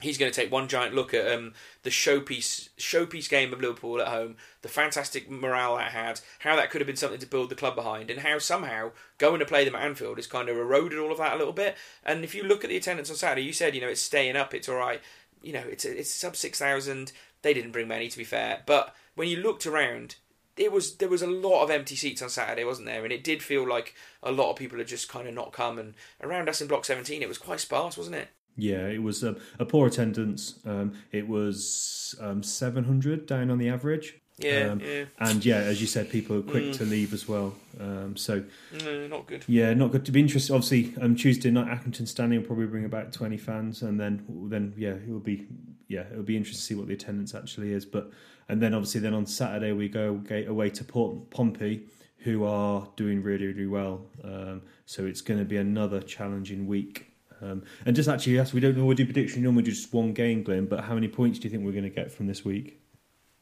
[0.00, 4.00] he's going to take one giant look at um, the showpiece showpiece game of Liverpool
[4.00, 7.50] at home, the fantastic morale that had, how that could have been something to build
[7.50, 10.56] the club behind, and how somehow going to play them at Anfield has kind of
[10.56, 11.76] eroded all of that a little bit.
[12.04, 14.36] And if you look at the attendance on Saturday, you said you know it's staying
[14.36, 15.00] up, it's all right.
[15.42, 17.12] You know, it's it's sub six thousand.
[17.42, 20.16] They didn't bring many, to be fair, but when you looked around,
[20.56, 23.04] it was there was a lot of empty seats on Saturday, wasn't there?
[23.04, 25.78] And it did feel like a lot of people had just kind of not come.
[25.78, 28.28] And around us in Block 17, it was quite sparse, wasn't it?
[28.56, 30.56] Yeah, it was a, a poor attendance.
[30.66, 34.18] Um, it was um, 700 down on the average.
[34.38, 37.54] Yeah, Um, yeah, And yeah, as you said, people are quick to leave as well.
[37.80, 38.42] Um, so
[38.84, 39.44] no, not good.
[39.46, 40.52] yeah, not good to be interested.
[40.52, 44.74] Obviously, um, Tuesday night, Accrington Stanley will probably bring about 20 fans, and then then
[44.76, 45.46] yeah, it will be
[45.92, 47.84] yeah, it'll be interesting to see what the attendance actually is.
[47.84, 48.10] But
[48.48, 51.86] and then obviously then on Saturday we go away to Port Pompey,
[52.18, 54.06] who are doing really really well.
[54.24, 57.08] Um, so it's going to be another challenging week.
[57.40, 58.84] Um, and just actually, yes, we don't know.
[58.86, 59.42] We do prediction.
[59.42, 60.66] Normally do just one game, Glenn.
[60.66, 62.80] But how many points do you think we're going to get from this week?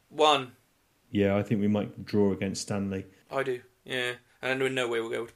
[0.08, 0.52] One,
[1.10, 3.04] Yeah, I think we might draw against Stanley.
[3.30, 3.60] I do.
[3.84, 5.28] Yeah, and in no way we'll go.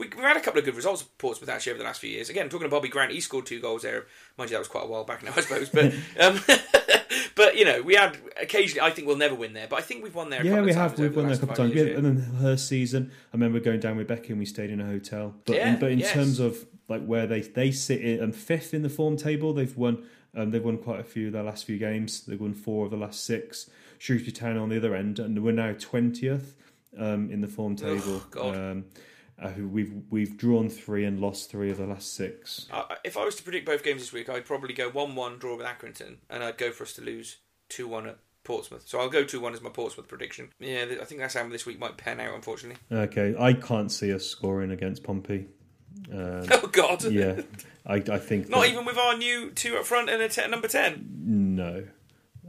[0.00, 2.08] We, we've had a couple of good results at Portsmouth actually over the last few
[2.08, 2.30] years.
[2.30, 4.06] Again, talking to Bobby Grant, he scored two goals there.
[4.38, 5.68] Mind you, that was quite a while back now, I suppose.
[5.68, 6.40] But um,
[7.36, 8.80] but you know, we had occasionally.
[8.80, 10.40] I think we'll never win there, but I think we've won there.
[10.40, 10.98] A Yeah, we have.
[10.98, 11.74] We've won there a couple of times.
[11.74, 14.70] years, Yeah, and then her season, I remember going down with Becky and we stayed
[14.70, 15.34] in a hotel.
[15.44, 16.12] But Yeah, in, but in yes.
[16.12, 19.76] terms of like where they they sit in um, fifth in the form table, they've
[19.76, 20.06] won.
[20.34, 22.24] Um, they've won quite a few of their last few games.
[22.24, 23.68] They've won four of the last six.
[23.98, 26.56] Shrewsbury Town on the other end, and we're now twentieth
[26.98, 28.22] um, in the form table.
[28.30, 28.84] God.
[29.42, 32.66] Uh, who we've we've drawn three and lost three of the last six.
[32.70, 35.56] Uh, if I was to predict both games this week, I'd probably go one-one draw
[35.56, 37.38] with Accrington, and I'd go for us to lose
[37.70, 38.82] two-one at Portsmouth.
[38.86, 40.50] So I'll go two-one as my Portsmouth prediction.
[40.58, 42.82] Yeah, I think that's how this week might pan out, unfortunately.
[42.92, 45.46] Okay, I can't see us scoring against Pompey.
[46.12, 47.02] Um, Oh God!
[47.04, 47.40] yeah,
[47.86, 50.68] I, I think Not that- even with our new two up front and a number
[50.68, 51.06] ten.
[51.24, 51.84] No,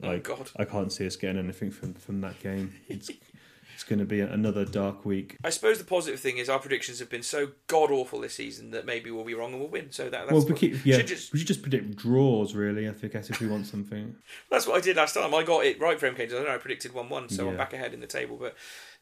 [0.03, 0.49] Oh God!
[0.57, 2.73] I can't see us getting anything from, from that game.
[2.89, 3.09] It's
[3.81, 5.37] it's going to be another dark week.
[5.43, 8.69] I suppose the positive thing is our predictions have been so god awful this season
[8.71, 9.91] that maybe we'll be wrong and we'll win.
[9.91, 12.53] So that, that's well, we keep, yeah, should just- we should just predict draws.
[12.53, 14.15] Really, I think if we want something.
[14.51, 15.33] That's what I did last time.
[15.33, 16.19] I got it right for MK.
[16.21, 18.37] I don't know I predicted one-one, so I'm back ahead in the table.
[18.39, 18.55] But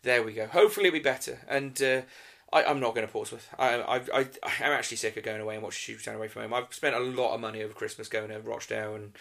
[0.03, 0.47] there we go.
[0.47, 1.39] Hopefully it'll be better.
[1.49, 2.01] And uh,
[2.53, 3.49] I, I'm not going to Portsmouth.
[3.59, 4.19] I, I, I,
[4.61, 6.53] I'm actually sick of going away and watching Shoot Town away from home.
[6.53, 9.11] I've spent a lot of money over Christmas going to Rochdale and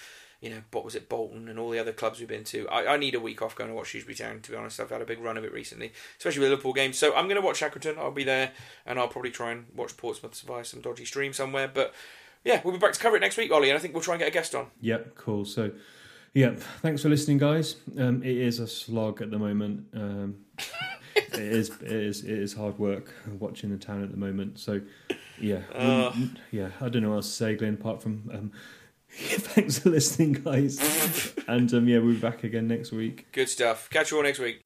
[0.41, 2.69] you know what was it Bolton and all the other clubs we've been to.
[2.69, 4.41] I, I need a week off going to watch Shrewsbury Town.
[4.41, 6.97] To be honest, I've had a big run of it recently, especially with Liverpool games.
[6.97, 7.99] So I'm going to watch Accrington.
[7.99, 8.53] I'll be there,
[8.87, 11.69] and I'll probably try and watch Portsmouth via some dodgy stream somewhere.
[11.73, 11.93] But
[12.45, 14.15] yeah, we'll be back to cover it next week, Ollie, and I think we'll try
[14.15, 14.69] and get a guest on.
[14.81, 15.45] Yep, cool.
[15.45, 15.73] So,
[16.35, 17.75] yeah, thanks for listening, guys.
[17.99, 19.87] Um, it is a slog at the moment.
[19.93, 20.37] Um,
[21.17, 24.61] it is it is it is hard work watching the town at the moment.
[24.61, 24.81] So
[25.41, 26.13] yeah, Uh.
[26.53, 26.69] yeah.
[26.81, 27.75] I don't know what else to say, Glenn.
[27.75, 28.53] Apart from um,
[29.11, 31.35] thanks for listening, guys.
[31.49, 33.27] and um, yeah, we'll be back again next week.
[33.33, 33.89] Good stuff.
[33.91, 34.63] Catch you all next week.